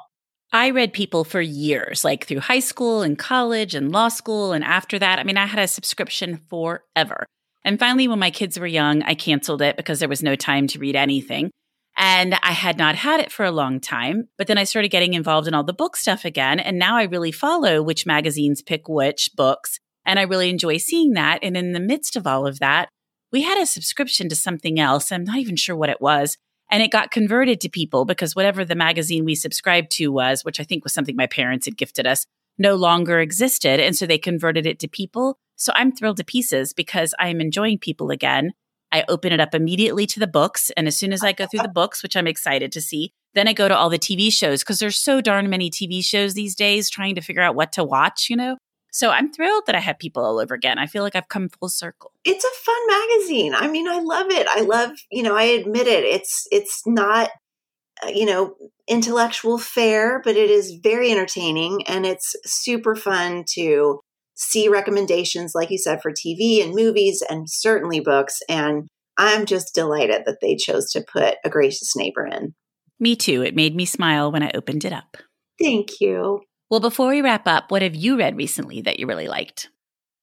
I 0.52 0.70
read 0.70 0.92
people 0.92 1.24
for 1.24 1.40
years, 1.40 2.04
like 2.04 2.26
through 2.26 2.40
high 2.40 2.60
school 2.60 3.02
and 3.02 3.18
college 3.18 3.74
and 3.74 3.92
law 3.92 4.08
school. 4.08 4.52
And 4.52 4.64
after 4.64 4.98
that, 4.98 5.18
I 5.18 5.24
mean, 5.24 5.36
I 5.36 5.46
had 5.46 5.62
a 5.62 5.68
subscription 5.68 6.40
forever. 6.48 7.26
And 7.64 7.78
finally, 7.78 8.08
when 8.08 8.18
my 8.18 8.30
kids 8.30 8.58
were 8.58 8.66
young, 8.66 9.02
I 9.02 9.14
canceled 9.14 9.62
it 9.62 9.76
because 9.76 10.00
there 10.00 10.08
was 10.08 10.22
no 10.22 10.36
time 10.36 10.66
to 10.68 10.78
read 10.78 10.96
anything. 10.96 11.50
And 11.96 12.38
I 12.42 12.52
had 12.52 12.78
not 12.78 12.94
had 12.94 13.18
it 13.20 13.32
for 13.32 13.44
a 13.44 13.50
long 13.50 13.80
time. 13.80 14.28
But 14.38 14.46
then 14.46 14.56
I 14.56 14.64
started 14.64 14.90
getting 14.90 15.14
involved 15.14 15.48
in 15.48 15.54
all 15.54 15.64
the 15.64 15.72
book 15.72 15.96
stuff 15.96 16.24
again. 16.24 16.60
And 16.60 16.78
now 16.78 16.96
I 16.96 17.02
really 17.02 17.32
follow 17.32 17.82
which 17.82 18.06
magazines 18.06 18.62
pick 18.62 18.88
which 18.88 19.30
books. 19.34 19.78
And 20.06 20.18
I 20.18 20.22
really 20.22 20.48
enjoy 20.48 20.76
seeing 20.76 21.14
that. 21.14 21.40
And 21.42 21.56
in 21.56 21.72
the 21.72 21.80
midst 21.80 22.14
of 22.14 22.26
all 22.26 22.46
of 22.46 22.60
that, 22.60 22.88
we 23.32 23.42
had 23.42 23.60
a 23.60 23.66
subscription 23.66 24.28
to 24.28 24.36
something 24.36 24.78
else. 24.78 25.10
I'm 25.10 25.24
not 25.24 25.38
even 25.38 25.56
sure 25.56 25.76
what 25.76 25.90
it 25.90 26.00
was. 26.00 26.36
And 26.70 26.82
it 26.82 26.92
got 26.92 27.10
converted 27.10 27.60
to 27.62 27.68
people 27.68 28.04
because 28.04 28.36
whatever 28.36 28.64
the 28.64 28.74
magazine 28.74 29.24
we 29.24 29.34
subscribed 29.34 29.90
to 29.92 30.08
was, 30.08 30.44
which 30.44 30.60
I 30.60 30.64
think 30.64 30.84
was 30.84 30.92
something 30.92 31.16
my 31.16 31.26
parents 31.26 31.66
had 31.66 31.76
gifted 31.76 32.06
us, 32.06 32.26
no 32.58 32.76
longer 32.76 33.20
existed. 33.20 33.80
And 33.80 33.96
so 33.96 34.06
they 34.06 34.18
converted 34.18 34.66
it 34.66 34.78
to 34.80 34.88
people. 34.88 35.38
So 35.58 35.72
I'm 35.74 35.92
thrilled 35.92 36.16
to 36.16 36.24
pieces 36.24 36.72
because 36.72 37.14
I'm 37.18 37.40
enjoying 37.40 37.78
people 37.78 38.10
again. 38.10 38.52
I 38.90 39.04
open 39.08 39.32
it 39.32 39.40
up 39.40 39.54
immediately 39.54 40.06
to 40.06 40.20
the 40.20 40.26
books. 40.26 40.70
And 40.76 40.88
as 40.88 40.96
soon 40.96 41.12
as 41.12 41.22
I 41.22 41.32
go 41.32 41.46
through 41.46 41.60
the 41.60 41.68
books, 41.68 42.02
which 42.02 42.16
I'm 42.16 42.26
excited 42.26 42.72
to 42.72 42.80
see, 42.80 43.12
then 43.34 43.46
I 43.46 43.52
go 43.52 43.68
to 43.68 43.76
all 43.76 43.90
the 43.90 43.98
TV 43.98 44.32
shows 44.32 44.62
because 44.62 44.78
there's 44.78 44.96
so 44.96 45.20
darn 45.20 45.50
many 45.50 45.68
TV 45.68 46.02
shows 46.02 46.32
these 46.32 46.54
days 46.54 46.88
trying 46.88 47.14
to 47.16 47.20
figure 47.20 47.42
out 47.42 47.54
what 47.54 47.72
to 47.72 47.84
watch, 47.84 48.30
you 48.30 48.36
know? 48.36 48.56
So 48.90 49.10
I'm 49.10 49.30
thrilled 49.30 49.64
that 49.66 49.74
I 49.74 49.80
have 49.80 49.98
people 49.98 50.24
all 50.24 50.40
over 50.40 50.54
again. 50.54 50.78
I 50.78 50.86
feel 50.86 51.02
like 51.02 51.14
I've 51.14 51.28
come 51.28 51.50
full 51.50 51.68
circle. 51.68 52.12
It's 52.24 52.44
a 52.44 52.64
fun 52.64 52.86
magazine. 52.86 53.54
I 53.54 53.68
mean, 53.68 53.86
I 53.86 53.98
love 54.00 54.30
it. 54.30 54.46
I 54.48 54.62
love, 54.62 54.92
you 55.10 55.22
know, 55.22 55.36
I 55.36 55.42
admit 55.42 55.86
it. 55.86 56.04
It's 56.04 56.46
it's 56.50 56.82
not 56.86 57.30
uh, 58.02 58.08
you 58.08 58.24
know, 58.24 58.54
intellectual 58.86 59.58
fare, 59.58 60.20
but 60.22 60.36
it 60.36 60.50
is 60.50 60.78
very 60.82 61.10
entertaining 61.10 61.82
and 61.86 62.06
it's 62.06 62.36
super 62.44 62.94
fun 62.94 63.44
to 63.54 64.00
see 64.38 64.68
recommendations 64.68 65.52
like 65.54 65.70
you 65.70 65.78
said 65.78 66.00
for 66.00 66.12
TV 66.12 66.62
and 66.62 66.74
movies 66.74 67.22
and 67.28 67.50
certainly 67.50 68.00
books 68.00 68.38
and 68.48 68.88
I'm 69.18 69.46
just 69.46 69.74
delighted 69.74 70.22
that 70.26 70.38
they 70.40 70.54
chose 70.54 70.90
to 70.92 71.04
put 71.12 71.36
a 71.44 71.50
gracious 71.50 71.96
neighbor 71.96 72.24
in. 72.24 72.54
Me 73.00 73.16
too. 73.16 73.42
It 73.42 73.56
made 73.56 73.74
me 73.74 73.84
smile 73.84 74.30
when 74.30 74.44
I 74.44 74.52
opened 74.54 74.84
it 74.84 74.92
up. 74.92 75.16
Thank 75.60 76.00
you. 76.00 76.40
Well, 76.70 76.80
before 76.80 77.08
we 77.08 77.20
wrap 77.20 77.48
up, 77.48 77.70
what 77.70 77.82
have 77.82 77.96
you 77.96 78.16
read 78.16 78.36
recently 78.36 78.80
that 78.82 79.00
you 79.00 79.06
really 79.06 79.26
liked? 79.26 79.70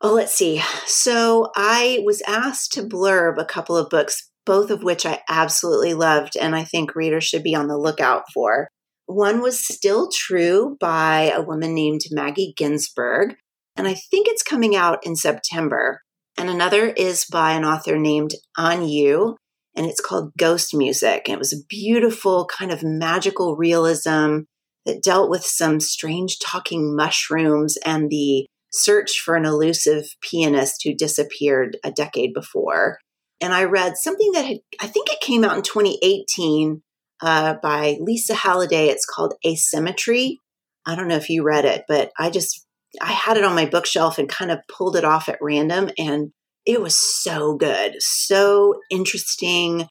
Oh, 0.02 0.14
let's 0.14 0.34
see. 0.34 0.62
So 0.86 1.52
I 1.56 2.02
was 2.06 2.22
asked 2.28 2.72
to 2.74 2.84
blurb 2.84 3.38
a 3.38 3.46
couple 3.46 3.76
of 3.76 3.90
books, 3.90 4.30
both 4.46 4.70
of 4.70 4.84
which 4.84 5.06
I 5.06 5.22
absolutely 5.28 5.94
loved 5.94 6.38
and 6.38 6.56
I 6.56 6.64
think 6.64 6.96
readers 6.96 7.26
should 7.26 7.44
be 7.44 7.56
on 7.56 7.68
the 7.68 7.78
lookout 7.78 8.24
for. 8.34 8.70
One 9.08 9.42
was 9.42 9.66
Still 9.66 10.10
True 10.10 10.78
by 10.80 11.32
a 11.36 11.42
woman 11.42 11.76
named 11.76 12.02
Maggie 12.12 12.54
Ginsberg, 12.56 13.36
and 13.76 13.88
I 13.88 13.94
think 13.94 14.28
it's 14.28 14.44
coming 14.44 14.76
out 14.76 15.06
in 15.06 15.16
September. 15.16 16.02
And 16.38 16.50
another 16.50 16.88
is 16.88 17.26
by 17.26 17.54
an 17.54 17.64
author 17.64 17.98
named 17.98 18.32
An 18.58 18.88
Yu, 18.88 19.38
and 19.76 19.86
it's 19.86 20.02
called 20.02 20.34
Ghost 20.38 20.74
Music. 20.74 21.24
And 21.26 21.36
it 21.36 21.40
was 21.40 21.54
a 21.54 21.66
beautiful 21.68 22.46
kind 22.46 22.72
of 22.72 22.84
magical 22.84 23.56
realism 23.56 24.42
that 24.86 25.04
dealt 25.04 25.30
with 25.30 25.44
some 25.44 25.80
strange 25.80 26.38
talking 26.40 26.96
mushrooms 26.96 27.78
and 27.86 28.10
the 28.10 28.46
search 28.72 29.20
for 29.20 29.36
an 29.36 29.46
elusive 29.46 30.06
pianist 30.22 30.82
who 30.84 30.94
disappeared 30.94 31.78
a 31.84 31.92
decade 31.92 32.34
before. 32.34 33.00
And 33.42 33.54
I 33.54 33.64
read 33.64 33.98
something 33.98 34.32
that 34.34 34.46
had, 34.46 34.58
I 34.82 34.88
think 34.88 35.10
it 35.10 35.22
came 35.22 35.44
out 35.44 35.58
in 35.58 35.64
2018 35.64 36.82
uh, 37.22 37.56
by 37.62 37.98
Lisa 38.00 38.34
Halliday. 38.34 38.88
It's 38.88 39.06
called 39.06 39.34
Asymmetry. 39.46 40.38
I 40.86 40.96
don't 40.96 41.08
know 41.08 41.16
if 41.16 41.30
you 41.30 41.44
read 41.44 41.66
it, 41.66 41.86
but 41.88 42.12
I 42.20 42.30
just, 42.30 42.65
I 43.02 43.12
had 43.12 43.38
it 43.38 43.44
on 43.44 43.56
my 43.56 43.66
bookshelf 43.66 44.18
and 44.18 44.30
kind 44.30 44.52
of 44.52 44.60
pulled 44.68 44.96
it 44.96 45.06
off 45.06 45.30
at 45.30 45.40
random. 45.42 45.90
And 45.98 46.32
it 46.66 46.82
was 46.82 47.00
so 47.00 47.56
good, 47.56 47.96
so 48.00 48.76
interesting, 48.90 49.88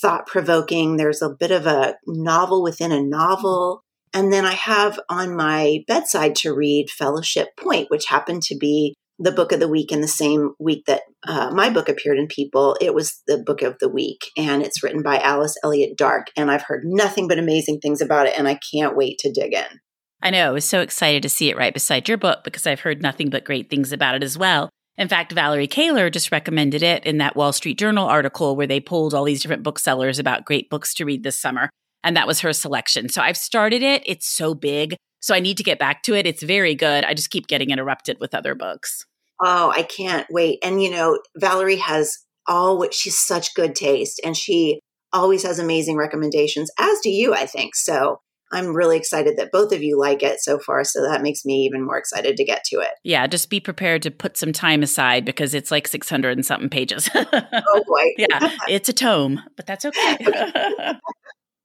thought 0.00 0.26
provoking. 0.26 0.96
There's 0.96 1.22
a 1.22 1.30
bit 1.30 1.50
of 1.50 1.66
a 1.66 1.96
novel 2.06 2.62
within 2.62 2.92
a 2.92 3.02
novel. 3.02 3.82
And 4.12 4.32
then 4.32 4.44
I 4.44 4.54
have 4.54 4.98
on 5.08 5.36
my 5.36 5.80
bedside 5.86 6.34
to 6.36 6.54
read 6.54 6.90
Fellowship 6.90 7.48
Point, 7.56 7.90
which 7.90 8.06
happened 8.06 8.42
to 8.44 8.56
be 8.56 8.94
the 9.18 9.32
book 9.32 9.52
of 9.52 9.60
the 9.60 9.68
week 9.68 9.92
in 9.92 10.00
the 10.00 10.08
same 10.08 10.52
week 10.58 10.84
that 10.86 11.02
uh, 11.26 11.50
my 11.50 11.70
book 11.70 11.88
appeared 11.88 12.18
in 12.18 12.26
People. 12.26 12.76
It 12.80 12.94
was 12.94 13.22
the 13.26 13.38
book 13.38 13.62
of 13.62 13.76
the 13.78 13.88
week, 13.88 14.30
and 14.36 14.62
it's 14.62 14.82
written 14.82 15.02
by 15.02 15.18
Alice 15.18 15.56
Elliott 15.64 15.96
Dark. 15.96 16.26
And 16.36 16.50
I've 16.50 16.62
heard 16.62 16.82
nothing 16.84 17.26
but 17.28 17.38
amazing 17.38 17.80
things 17.80 18.00
about 18.00 18.26
it, 18.26 18.38
and 18.38 18.46
I 18.46 18.58
can't 18.72 18.96
wait 18.96 19.18
to 19.20 19.32
dig 19.32 19.54
in. 19.54 19.80
I 20.22 20.30
know. 20.30 20.48
I 20.48 20.52
was 20.52 20.64
so 20.64 20.80
excited 20.80 21.22
to 21.22 21.28
see 21.28 21.50
it 21.50 21.56
right 21.56 21.74
beside 21.74 22.08
your 22.08 22.18
book 22.18 22.42
because 22.44 22.66
I've 22.66 22.80
heard 22.80 23.02
nothing 23.02 23.30
but 23.30 23.44
great 23.44 23.68
things 23.70 23.92
about 23.92 24.14
it 24.14 24.22
as 24.22 24.36
well. 24.38 24.70
In 24.98 25.08
fact, 25.08 25.32
Valerie 25.32 25.68
Koehler 25.68 26.10
just 26.10 26.32
recommended 26.32 26.82
it 26.82 27.04
in 27.04 27.18
that 27.18 27.36
Wall 27.36 27.52
Street 27.52 27.78
Journal 27.78 28.08
article 28.08 28.56
where 28.56 28.66
they 28.66 28.80
polled 28.80 29.12
all 29.12 29.24
these 29.24 29.42
different 29.42 29.62
booksellers 29.62 30.18
about 30.18 30.46
great 30.46 30.70
books 30.70 30.94
to 30.94 31.04
read 31.04 31.22
this 31.22 31.38
summer 31.38 31.68
and 32.06 32.16
that 32.16 32.26
was 32.26 32.40
her 32.40 32.52
selection. 32.52 33.08
So 33.08 33.20
I've 33.20 33.36
started 33.36 33.82
it. 33.82 34.02
It's 34.06 34.28
so 34.28 34.54
big. 34.54 34.96
So 35.20 35.34
I 35.34 35.40
need 35.40 35.56
to 35.56 35.64
get 35.64 35.80
back 35.80 36.02
to 36.04 36.14
it. 36.14 36.24
It's 36.24 36.42
very 36.42 36.76
good. 36.76 37.04
I 37.04 37.14
just 37.14 37.30
keep 37.30 37.48
getting 37.48 37.70
interrupted 37.70 38.18
with 38.20 38.32
other 38.32 38.54
books. 38.54 39.04
Oh, 39.42 39.72
I 39.74 39.82
can't 39.82 40.26
wait. 40.30 40.60
And 40.62 40.82
you 40.82 40.90
know, 40.90 41.18
Valerie 41.36 41.76
has 41.76 42.16
all 42.46 42.78
what 42.78 42.94
she's 42.94 43.18
such 43.18 43.54
good 43.54 43.74
taste 43.74 44.20
and 44.24 44.36
she 44.36 44.80
always 45.12 45.42
has 45.42 45.58
amazing 45.58 45.96
recommendations, 45.96 46.70
as 46.78 47.00
do 47.00 47.10
you, 47.10 47.34
I 47.34 47.46
think. 47.46 47.74
So 47.74 48.20
I'm 48.52 48.74
really 48.74 48.96
excited 48.96 49.36
that 49.38 49.50
both 49.50 49.72
of 49.72 49.82
you 49.82 49.98
like 49.98 50.22
it 50.22 50.40
so 50.40 50.58
far. 50.58 50.84
So 50.84 51.02
that 51.02 51.22
makes 51.22 51.44
me 51.44 51.64
even 51.64 51.84
more 51.84 51.98
excited 51.98 52.36
to 52.36 52.44
get 52.44 52.62
to 52.66 52.76
it. 52.80 52.90
Yeah, 53.02 53.26
just 53.26 53.50
be 53.50 53.58
prepared 53.58 54.02
to 54.02 54.10
put 54.10 54.36
some 54.36 54.52
time 54.52 54.82
aside 54.82 55.24
because 55.24 55.52
it's 55.52 55.70
like 55.70 55.88
600 55.88 56.36
and 56.36 56.46
something 56.46 56.68
pages. 56.68 57.10
oh, 57.14 57.84
boy. 57.86 58.14
yeah, 58.18 58.56
it's 58.68 58.88
a 58.88 58.92
tome, 58.92 59.42
but 59.56 59.66
that's 59.66 59.84
okay. 59.84 60.18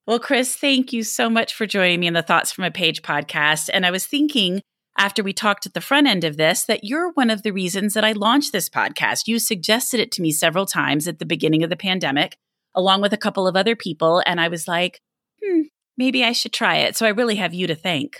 Well, 0.07 0.19
Chris, 0.19 0.55
thank 0.55 0.91
you 0.91 1.03
so 1.03 1.29
much 1.29 1.53
for 1.53 1.67
joining 1.67 1.99
me 1.99 2.07
in 2.07 2.13
the 2.15 2.23
Thoughts 2.23 2.51
from 2.51 2.63
a 2.63 2.71
Page 2.71 3.03
podcast. 3.03 3.69
And 3.71 3.85
I 3.85 3.91
was 3.91 4.07
thinking 4.07 4.61
after 4.97 5.23
we 5.23 5.31
talked 5.31 5.65
at 5.65 5.73
the 5.73 5.79
front 5.79 6.07
end 6.07 6.23
of 6.23 6.37
this 6.37 6.63
that 6.65 6.83
you're 6.83 7.11
one 7.13 7.29
of 7.29 7.43
the 7.43 7.51
reasons 7.51 7.93
that 7.93 8.03
I 8.03 8.11
launched 8.13 8.51
this 8.51 8.67
podcast. 8.67 9.27
You 9.27 9.37
suggested 9.37 9.99
it 9.99 10.11
to 10.13 10.21
me 10.21 10.31
several 10.31 10.65
times 10.65 11.07
at 11.07 11.19
the 11.19 11.25
beginning 11.25 11.63
of 11.63 11.69
the 11.69 11.77
pandemic, 11.77 12.35
along 12.75 13.01
with 13.01 13.13
a 13.13 13.17
couple 13.17 13.47
of 13.47 13.55
other 13.55 13.75
people. 13.75 14.23
And 14.25 14.41
I 14.41 14.47
was 14.47 14.67
like, 14.67 14.99
hmm, 15.41 15.61
maybe 15.97 16.23
I 16.23 16.31
should 16.31 16.53
try 16.53 16.77
it. 16.77 16.95
So 16.95 17.05
I 17.05 17.09
really 17.09 17.35
have 17.35 17.53
you 17.53 17.67
to 17.67 17.75
thank. 17.75 18.17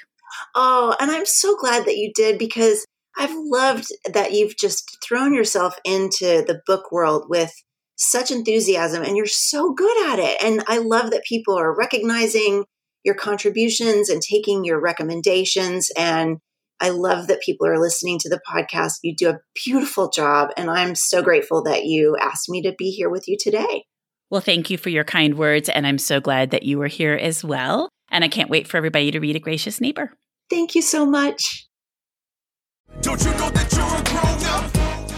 Oh, 0.55 0.95
and 0.99 1.11
I'm 1.11 1.26
so 1.26 1.55
glad 1.57 1.86
that 1.86 1.97
you 1.97 2.11
did 2.15 2.38
because 2.38 2.86
I've 3.17 3.36
loved 3.36 3.88
that 4.11 4.32
you've 4.32 4.55
just 4.57 4.97
thrown 5.05 5.34
yourself 5.34 5.78
into 5.84 6.43
the 6.47 6.61
book 6.65 6.91
world 6.91 7.26
with 7.30 7.53
such 7.95 8.32
enthusiasm 8.32 9.03
and 9.03 9.15
you're 9.15 9.26
so 9.28 9.74
good 9.74 10.09
at 10.09 10.19
it. 10.19 10.43
And 10.43 10.63
I 10.67 10.80
love 10.80 11.11
that 11.11 11.24
people 11.24 11.57
are 11.57 11.76
recognizing 11.76 12.63
your 13.03 13.15
contributions 13.15 14.09
and 14.09 14.22
taking 14.22 14.63
your 14.63 14.80
recommendations. 14.80 15.91
And 15.97 16.38
I 16.80 16.89
love 16.89 17.28
that 17.28 17.41
people 17.41 17.67
are 17.67 17.80
listening 17.80 18.17
to 18.19 18.30
the 18.30 18.41
podcast. 18.47 18.99
You 19.03 19.15
do 19.15 19.30
a 19.30 19.39
beautiful 19.65 20.09
job. 20.09 20.49
And 20.57 20.69
I'm 20.69 20.95
so 20.95 21.22
grateful 21.22 21.63
that 21.63 21.86
you 21.86 22.17
asked 22.19 22.49
me 22.49 22.61
to 22.63 22.74
be 22.76 22.89
here 22.89 23.09
with 23.09 23.28
you 23.28 23.38
today. 23.39 23.84
Well, 24.32 24.41
thank 24.41 24.69
you 24.69 24.77
for 24.77 24.89
your 24.89 25.03
kind 25.03 25.38
words. 25.38 25.69
And 25.69 25.86
I'm 25.86 25.97
so 25.97 26.19
glad 26.21 26.51
that 26.51 26.63
you 26.63 26.79
were 26.79 26.88
here 26.88 27.13
as 27.13 27.43
well. 27.43 27.89
And 28.09 28.23
I 28.23 28.29
can't 28.29 28.49
wait 28.49 28.67
for 28.67 28.77
everybody 28.77 29.11
to 29.11 29.19
read 29.19 29.36
A 29.36 29.39
Gracious 29.39 29.79
Neighbor. 29.79 30.13
Thank 30.49 30.73
you 30.73 30.82
so 30.82 31.05
much. 31.05 31.67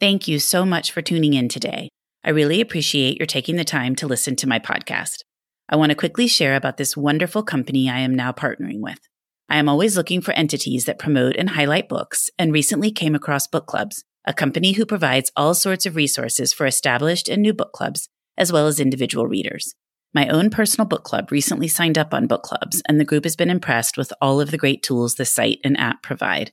Thank 0.00 0.28
you 0.28 0.38
so 0.38 0.64
much 0.64 0.92
for 0.92 1.02
tuning 1.02 1.34
in 1.34 1.48
today. 1.48 1.88
I 2.22 2.30
really 2.30 2.60
appreciate 2.60 3.18
your 3.18 3.26
taking 3.26 3.56
the 3.56 3.64
time 3.64 3.96
to 3.96 4.06
listen 4.06 4.36
to 4.36 4.46
my 4.46 4.60
podcast. 4.60 5.24
I 5.68 5.74
want 5.74 5.90
to 5.90 5.96
quickly 5.96 6.28
share 6.28 6.54
about 6.54 6.76
this 6.76 6.96
wonderful 6.96 7.42
company 7.42 7.90
I 7.90 7.98
am 7.98 8.14
now 8.14 8.30
partnering 8.30 8.78
with. 8.78 9.00
I 9.48 9.56
am 9.56 9.68
always 9.68 9.96
looking 9.96 10.20
for 10.20 10.30
entities 10.34 10.84
that 10.84 11.00
promote 11.00 11.34
and 11.34 11.50
highlight 11.50 11.88
books 11.88 12.30
and 12.38 12.52
recently 12.52 12.92
came 12.92 13.16
across 13.16 13.48
Book 13.48 13.66
Clubs, 13.66 14.04
a 14.24 14.32
company 14.32 14.72
who 14.72 14.86
provides 14.86 15.32
all 15.34 15.52
sorts 15.52 15.84
of 15.84 15.96
resources 15.96 16.52
for 16.52 16.64
established 16.64 17.28
and 17.28 17.42
new 17.42 17.52
book 17.52 17.72
clubs, 17.72 18.08
as 18.36 18.52
well 18.52 18.68
as 18.68 18.78
individual 18.78 19.26
readers. 19.26 19.74
My 20.14 20.28
own 20.28 20.48
personal 20.48 20.86
book 20.86 21.02
club 21.02 21.32
recently 21.32 21.66
signed 21.66 21.98
up 21.98 22.14
on 22.14 22.28
Book 22.28 22.44
Clubs, 22.44 22.82
and 22.88 23.00
the 23.00 23.04
group 23.04 23.24
has 23.24 23.34
been 23.34 23.50
impressed 23.50 23.96
with 23.96 24.12
all 24.22 24.40
of 24.40 24.52
the 24.52 24.58
great 24.58 24.84
tools 24.84 25.16
the 25.16 25.24
site 25.24 25.58
and 25.64 25.76
app 25.76 26.04
provide. 26.04 26.52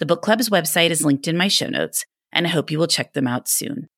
The 0.00 0.06
Book 0.06 0.20
Club's 0.20 0.50
website 0.50 0.90
is 0.90 1.02
linked 1.04 1.26
in 1.26 1.36
my 1.36 1.48
show 1.48 1.68
notes, 1.68 2.04
and 2.34 2.46
I 2.46 2.50
hope 2.50 2.70
you 2.70 2.78
will 2.78 2.86
check 2.86 3.14
them 3.14 3.26
out 3.26 3.48
soon. 3.48 3.88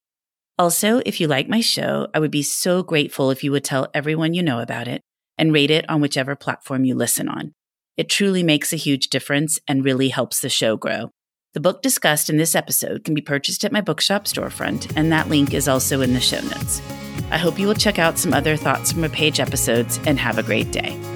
Also, 0.58 1.02
if 1.04 1.20
you 1.20 1.26
like 1.26 1.48
my 1.48 1.60
show, 1.60 2.08
I 2.14 2.18
would 2.18 2.30
be 2.30 2.42
so 2.42 2.82
grateful 2.82 3.30
if 3.30 3.42
you 3.42 3.50
would 3.50 3.64
tell 3.64 3.88
everyone 3.92 4.32
you 4.32 4.42
know 4.42 4.60
about 4.60 4.88
it 4.88 5.02
and 5.36 5.52
rate 5.52 5.70
it 5.70 5.88
on 5.88 6.00
whichever 6.00 6.36
platform 6.36 6.84
you 6.84 6.94
listen 6.94 7.28
on. 7.28 7.52
It 7.96 8.08
truly 8.08 8.42
makes 8.42 8.72
a 8.72 8.76
huge 8.76 9.08
difference 9.08 9.58
and 9.66 9.84
really 9.84 10.08
helps 10.08 10.40
the 10.40 10.48
show 10.48 10.76
grow. 10.76 11.10
The 11.54 11.60
book 11.60 11.82
discussed 11.82 12.28
in 12.28 12.36
this 12.36 12.54
episode 12.54 13.04
can 13.04 13.14
be 13.14 13.22
purchased 13.22 13.64
at 13.64 13.72
my 13.72 13.80
bookshop 13.80 14.24
storefront, 14.24 14.92
and 14.96 15.10
that 15.10 15.28
link 15.28 15.54
is 15.54 15.68
also 15.68 16.02
in 16.02 16.12
the 16.12 16.20
show 16.20 16.40
notes. 16.40 16.82
I 17.30 17.38
hope 17.38 17.58
you 17.58 17.66
will 17.66 17.74
check 17.74 17.98
out 17.98 18.18
some 18.18 18.34
other 18.34 18.56
Thoughts 18.56 18.92
from 18.92 19.04
a 19.04 19.08
Page 19.08 19.40
episodes 19.40 19.98
and 20.06 20.18
have 20.18 20.38
a 20.38 20.42
great 20.42 20.70
day. 20.70 21.15